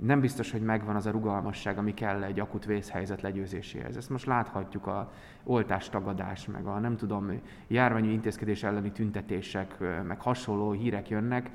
nem 0.00 0.20
biztos, 0.20 0.50
hogy 0.50 0.60
megvan 0.60 0.96
az 0.96 1.06
a 1.06 1.10
rugalmasság, 1.10 1.78
ami 1.78 1.94
kell 1.94 2.22
egy 2.22 2.40
akut 2.40 2.64
vészhelyzet 2.64 3.22
legyőzéséhez. 3.22 3.96
Ezt 3.96 4.10
most 4.10 4.26
láthatjuk 4.26 4.86
a 4.86 5.12
oltástagadás, 5.44 6.46
meg 6.46 6.66
a 6.66 6.78
nem 6.78 6.96
tudom, 6.96 7.40
járványi 7.66 8.12
intézkedés 8.12 8.62
elleni 8.62 8.90
tüntetések, 8.90 9.76
meg 10.06 10.20
hasonló 10.20 10.70
hírek 10.70 11.08
jönnek, 11.08 11.50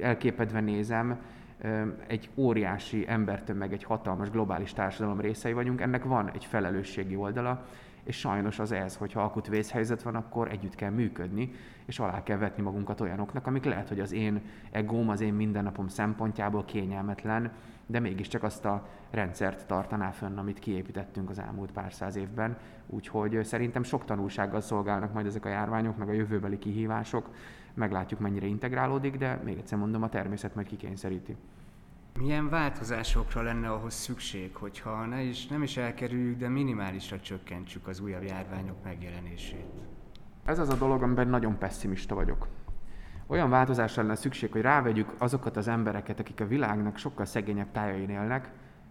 elképedve 0.00 0.60
nézem, 0.60 1.18
egy 2.06 2.30
óriási 2.34 3.04
embertömeg, 3.08 3.72
egy 3.72 3.84
hatalmas 3.84 4.30
globális 4.30 4.72
társadalom 4.72 5.20
részei 5.20 5.52
vagyunk, 5.52 5.80
ennek 5.80 6.04
van 6.04 6.30
egy 6.30 6.44
felelősségi 6.44 7.16
oldala, 7.16 7.66
és 8.08 8.18
sajnos 8.18 8.58
az 8.58 8.72
ez, 8.72 8.96
hogyha 8.96 9.22
akut 9.22 9.46
vészhelyzet 9.46 10.02
van, 10.02 10.14
akkor 10.14 10.50
együtt 10.50 10.74
kell 10.74 10.90
működni, 10.90 11.52
és 11.84 11.98
alá 11.98 12.22
kell 12.22 12.36
vetni 12.36 12.62
magunkat 12.62 13.00
olyanoknak, 13.00 13.46
amik 13.46 13.64
lehet, 13.64 13.88
hogy 13.88 14.00
az 14.00 14.12
én 14.12 14.40
egóm, 14.70 15.08
az 15.08 15.20
én 15.20 15.34
mindennapom 15.34 15.88
szempontjából 15.88 16.64
kényelmetlen, 16.64 17.52
de 17.86 18.00
mégiscsak 18.00 18.42
azt 18.42 18.64
a 18.64 18.88
rendszert 19.10 19.66
tartaná 19.66 20.10
fönn, 20.10 20.38
amit 20.38 20.58
kiépítettünk 20.58 21.30
az 21.30 21.38
elmúlt 21.38 21.72
pár 21.72 21.92
száz 21.92 22.16
évben. 22.16 22.56
Úgyhogy 22.86 23.44
szerintem 23.44 23.82
sok 23.82 24.04
tanulsággal 24.04 24.60
szolgálnak 24.60 25.12
majd 25.12 25.26
ezek 25.26 25.44
a 25.44 25.48
járványok, 25.48 25.96
meg 25.96 26.08
a 26.08 26.12
jövőbeli 26.12 26.58
kihívások. 26.58 27.30
Meglátjuk, 27.74 28.20
mennyire 28.20 28.46
integrálódik, 28.46 29.16
de 29.16 29.40
még 29.44 29.58
egyszer 29.58 29.78
mondom, 29.78 30.02
a 30.02 30.08
természet 30.08 30.54
majd 30.54 30.66
kikényszeríti. 30.66 31.36
Milyen 32.20 32.48
változásokra 32.48 33.42
lenne 33.42 33.70
ahhoz 33.70 33.94
szükség, 33.94 34.54
hogyha 34.54 35.06
ne 35.06 35.22
is, 35.22 35.46
nem 35.46 35.62
is 35.62 35.76
elkerüljük, 35.76 36.38
de 36.38 36.48
minimálisra 36.48 37.20
csökkentsük 37.20 37.86
az 37.86 38.00
újabb 38.00 38.22
járványok 38.22 38.84
megjelenését? 38.84 39.64
Ez 40.44 40.58
az 40.58 40.68
a 40.68 40.76
dolog, 40.76 41.02
amiben 41.02 41.28
nagyon 41.28 41.58
pessimista 41.58 42.14
vagyok. 42.14 42.48
Olyan 43.26 43.50
változásra 43.50 44.02
lenne 44.02 44.14
szükség, 44.14 44.52
hogy 44.52 44.60
rávegyük 44.60 45.14
azokat 45.18 45.56
az 45.56 45.68
embereket, 45.68 46.20
akik 46.20 46.40
a 46.40 46.46
világnak 46.46 46.96
sokkal 46.96 47.24
szegényebb 47.24 47.72
tájain 47.72 48.10
élnek, 48.10 48.50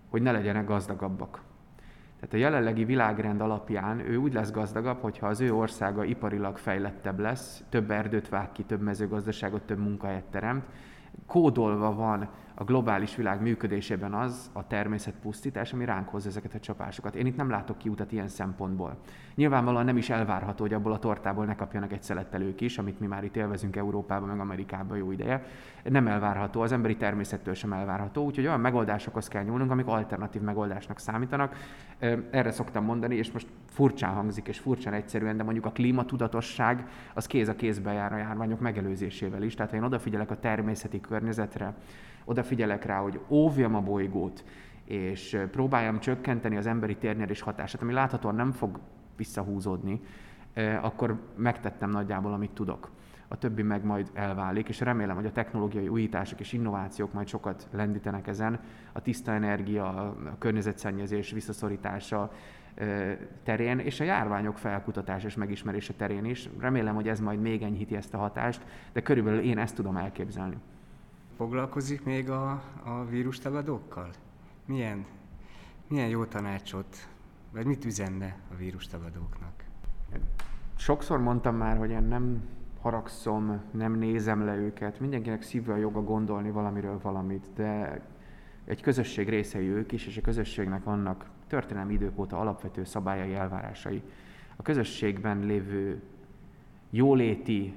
hogy 0.10 0.22
ne 0.22 0.32
legyenek 0.32 0.68
gazdagabbak. 0.68 1.42
Tehát 2.20 2.34
a 2.34 2.38
jelenlegi 2.38 2.86
világrend 2.86 3.42
alapján 3.42 4.00
ő 4.00 4.16
úgy 4.16 4.34
lesz 4.34 4.52
gazdagabb, 4.52 5.02
hogyha 5.02 5.28
az 5.28 5.40
ő 5.40 5.54
országa 5.54 6.04
iparilag 6.04 6.58
fejlettebb 6.58 7.20
lesz, 7.20 7.63
több 7.70 7.92
erdőt 7.92 8.30
vág 8.30 8.52
ki, 8.52 8.63
több 8.63 8.82
mezőgazdaságot, 8.82 9.62
több 9.62 9.80
munkahelyet 9.80 10.26
teremt, 10.32 10.63
kódolva 11.26 11.96
van 11.96 12.30
a 12.60 12.63
globális 12.63 13.15
világ 13.15 13.41
működésében 13.41 14.13
az 14.13 14.50
a 14.54 14.67
természetpusztítás, 14.67 15.74
ami 15.74 15.86
ránk 15.86 16.10
hoz 16.10 16.28
ezeket 16.28 16.54
a 16.54 16.60
csapásokat. 16.60 17.15
Én 17.15 17.26
itt 17.26 17.36
nem 17.36 17.50
látok 17.50 17.78
kiutat 17.78 18.12
ilyen 18.12 18.28
szempontból. 18.28 18.98
Nyilvánvalóan 19.36 19.86
nem 19.86 19.98
is 19.98 20.10
elvárható, 20.10 20.63
hogy 20.63 20.74
abból 20.74 20.91
a 20.91 21.00
tortából 21.00 21.46
ne 21.46 21.56
kapjanak 21.56 21.91
egy 21.91 22.04
szelettel 22.04 22.41
ők 22.41 22.62
is, 22.62 22.78
amit 22.78 23.00
mi 23.00 23.08
már 23.08 23.24
itt 23.24 23.36
élvezünk 23.36 23.76
Európában, 23.76 24.30
meg 24.30 24.39
Amerikában 24.39 24.98
jó 24.98 25.12
ideje. 25.12 25.43
Nem 25.84 26.08
elvárható, 26.08 26.62
az 26.62 26.72
emberi 26.72 26.96
természettől 26.96 27.54
sem 27.54 27.74
elvárható, 27.74 28.26
úgyhogy 28.26 28.46
olyan 28.46 28.60
megoldásokhoz 28.60 29.28
kell 29.28 29.43
nyúlnunk, 29.43 29.72
amik 29.72 29.88
alternatív 29.88 30.41
megoldásnak 30.41 31.00
számítanak. 31.00 31.56
Erre 32.30 32.52
szoktam 32.52 32.84
mondani, 32.84 33.15
és 33.15 33.32
most 33.32 33.48
furcsán 33.70 34.13
hangzik, 34.13 34.48
és 34.48 34.60
furcsán 34.60 34.93
egyszerűen, 34.93 35.38
de 35.38 35.43
mondjuk 35.43 35.65
a 35.65 35.72
klímatudatosság 35.72 36.88
az 37.13 37.26
kéz 37.26 37.48
a 37.48 37.56
kézbe 37.56 37.91
jár 37.91 38.13
a 38.13 38.17
járványok 38.17 38.60
megelőzésével 38.60 39.43
is. 39.43 39.56
Tehát 39.56 39.72
ha 39.72 39.78
én 39.78 39.84
odafigyelek 39.84 40.32
a 40.32 40.39
természeti 40.39 41.02
környezetre, 41.02 41.74
odafigyelek 42.48 42.86
rá, 42.86 43.00
hogy 43.00 43.20
óvjam 43.30 43.76
a 43.76 43.82
bolygót, 43.82 44.44
és 44.86 45.38
próbáljam 45.52 46.00
csökkenteni 46.00 46.58
az 46.58 46.68
emberi 46.68 46.96
térnyerés 46.96 47.42
hatását, 47.42 47.82
ami 47.82 47.94
láthatóan 47.94 48.36
nem 48.36 48.52
fog 48.52 48.80
visszahúzódni, 49.18 50.02
akkor 50.82 51.20
megtettem 51.36 51.90
nagyjából, 51.90 52.34
amit 52.34 52.52
tudok. 52.52 52.92
A 53.28 53.38
többi 53.38 53.62
meg 53.62 53.86
majd 53.86 54.10
elválik, 54.14 54.70
és 54.70 54.80
remélem, 54.80 55.16
hogy 55.16 55.26
a 55.26 55.32
technológiai 55.32 55.88
újítások 55.88 56.40
és 56.40 56.54
innovációk 56.54 57.14
majd 57.14 57.28
sokat 57.28 57.68
lendítenek 57.72 58.28
ezen. 58.28 58.60
A 58.94 59.02
tiszta 59.02 59.32
energia, 59.32 59.86
a 59.86 60.16
környezetszennyezés 60.38 61.32
visszaszorítása 61.32 62.32
terén, 63.44 63.80
és 63.80 64.00
a 64.00 64.04
járványok 64.04 64.58
felkutatása 64.58 65.28
és 65.28 65.36
megismerése 65.36 65.94
terén 65.94 66.26
is. 66.26 66.50
Remélem, 66.60 66.96
hogy 66.96 67.08
ez 67.08 67.20
majd 67.20 67.42
még 67.42 67.62
enyhíti 67.62 67.96
ezt 67.96 68.14
a 68.14 68.18
hatást, 68.18 68.62
de 68.94 69.02
körülbelül 69.02 69.40
én 69.40 69.58
ezt 69.58 69.76
tudom 69.76 69.98
elképzelni. 69.98 70.58
Foglalkozik 71.38 72.04
még 72.04 72.30
a, 72.30 72.52
a 72.84 73.06
vírustagadókkal? 73.10 74.10
Milyen, 74.65 75.06
milyen 75.88 76.08
jó 76.08 76.26
tanácsot, 76.26 77.08
vagy 77.52 77.65
mit 77.65 77.86
üzenne 77.86 78.38
a 78.52 78.56
vírustagadóknak? 78.56 79.63
Sokszor 80.76 81.19
mondtam 81.19 81.56
már, 81.56 81.78
hogy 81.78 81.89
én 81.89 82.04
nem 82.04 82.41
haragszom, 82.82 83.62
nem 83.71 83.93
nézem 83.93 84.45
le 84.45 84.56
őket. 84.56 85.00
Mindenkinek 85.00 85.41
szívve 85.41 85.73
a 85.73 85.78
joga 85.78 86.02
gondolni 86.02 86.52
valamiről 86.52 87.00
valamit, 87.02 87.45
de 87.56 88.02
egy 88.65 88.82
közösség 88.82 89.30
részei 89.30 89.67
ők 89.67 89.91
is, 89.91 90.08
és 90.08 90.17
a 90.17 90.21
közösségnek 90.21 90.84
vannak 90.84 91.30
történelmi 91.47 91.93
idők 91.93 92.19
óta 92.19 92.39
alapvető 92.39 92.84
szabályai, 92.84 93.34
elvárásai. 93.34 94.02
A 94.56 94.62
közösségben 94.62 95.39
lévő 95.39 96.02
jóléti 96.89 97.73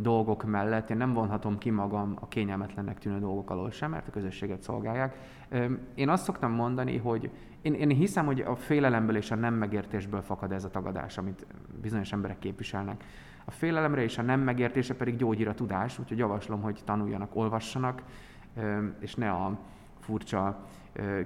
dolgok 0.00 0.44
mellett 0.44 0.90
én 0.90 0.96
nem 0.96 1.12
vonhatom 1.12 1.58
ki 1.58 1.70
magam 1.70 2.16
a 2.20 2.28
kényelmetlennek 2.28 2.98
tűnő 2.98 3.18
dolgok 3.18 3.50
alól 3.50 3.70
sem, 3.70 3.90
mert 3.90 4.08
a 4.08 4.10
közösséget 4.10 4.62
szolgálják. 4.62 5.16
Én 5.94 6.08
azt 6.08 6.24
szoktam 6.24 6.52
mondani, 6.52 6.96
hogy 6.96 7.30
én, 7.62 7.74
én 7.74 7.88
hiszem, 7.88 8.26
hogy 8.26 8.40
a 8.40 8.56
félelemből 8.56 9.16
és 9.16 9.30
a 9.30 9.34
nem 9.34 9.54
megértésből 9.54 10.22
fakad 10.22 10.52
ez 10.52 10.64
a 10.64 10.70
tagadás, 10.70 11.18
amit 11.18 11.46
bizonyos 11.82 12.12
emberek 12.12 12.38
képviselnek. 12.38 13.04
A 13.44 13.50
félelemre 13.50 14.02
és 14.02 14.18
a 14.18 14.22
nem 14.22 14.40
megértése 14.40 14.94
pedig 14.94 15.16
gyógyír 15.16 15.48
a 15.48 15.54
tudás, 15.54 15.98
úgyhogy 15.98 16.18
javaslom, 16.18 16.60
hogy 16.60 16.80
tanuljanak, 16.84 17.36
olvassanak, 17.36 18.02
és 18.98 19.14
ne 19.14 19.30
a 19.30 19.58
furcsa 19.98 20.66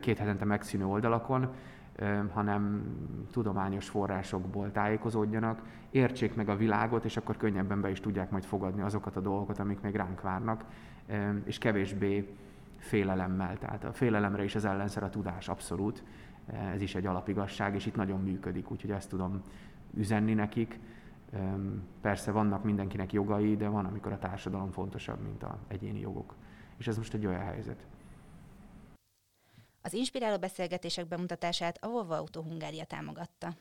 két 0.00 0.18
hetente 0.18 0.44
megszűnő 0.44 0.86
oldalakon, 0.86 1.48
hanem 2.32 2.84
tudományos 3.30 3.88
forrásokból 3.88 4.72
tájékozódjanak, 4.72 5.62
értsék 5.90 6.34
meg 6.34 6.48
a 6.48 6.56
világot, 6.56 7.04
és 7.04 7.16
akkor 7.16 7.36
könnyebben 7.36 7.80
be 7.80 7.90
is 7.90 8.00
tudják 8.00 8.30
majd 8.30 8.44
fogadni 8.44 8.82
azokat 8.82 9.16
a 9.16 9.20
dolgokat, 9.20 9.58
amik 9.58 9.80
még 9.80 9.94
ránk 9.94 10.20
várnak, 10.20 10.64
és 11.44 11.58
kevésbé 11.58 12.36
félelemmel. 12.76 13.58
Tehát 13.58 13.84
a 13.84 13.92
félelemre 13.92 14.44
is 14.44 14.54
az 14.54 14.64
ellenszer 14.64 15.02
a 15.02 15.10
tudás, 15.10 15.48
abszolút. 15.48 16.02
Ez 16.74 16.80
is 16.80 16.94
egy 16.94 17.06
alapigasság, 17.06 17.74
és 17.74 17.86
itt 17.86 17.96
nagyon 17.96 18.20
működik, 18.20 18.70
úgyhogy 18.70 18.90
ezt 18.90 19.08
tudom 19.08 19.42
üzenni 19.94 20.34
nekik. 20.34 20.78
Persze 22.00 22.30
vannak 22.30 22.64
mindenkinek 22.64 23.12
jogai, 23.12 23.56
de 23.56 23.68
van, 23.68 23.84
amikor 23.84 24.12
a 24.12 24.18
társadalom 24.18 24.70
fontosabb, 24.70 25.22
mint 25.22 25.42
a 25.42 25.58
egyéni 25.68 26.00
jogok. 26.00 26.34
És 26.76 26.86
ez 26.88 26.96
most 26.96 27.14
egy 27.14 27.26
olyan 27.26 27.40
helyzet. 27.40 27.86
Az 29.82 29.92
inspiráló 29.92 30.38
beszélgetések 30.38 31.06
bemutatását 31.06 31.84
a 31.84 31.88
Volvo 31.88 32.14
Auto 32.14 32.42
Hungária 32.42 32.84
támogatta. 32.84 33.56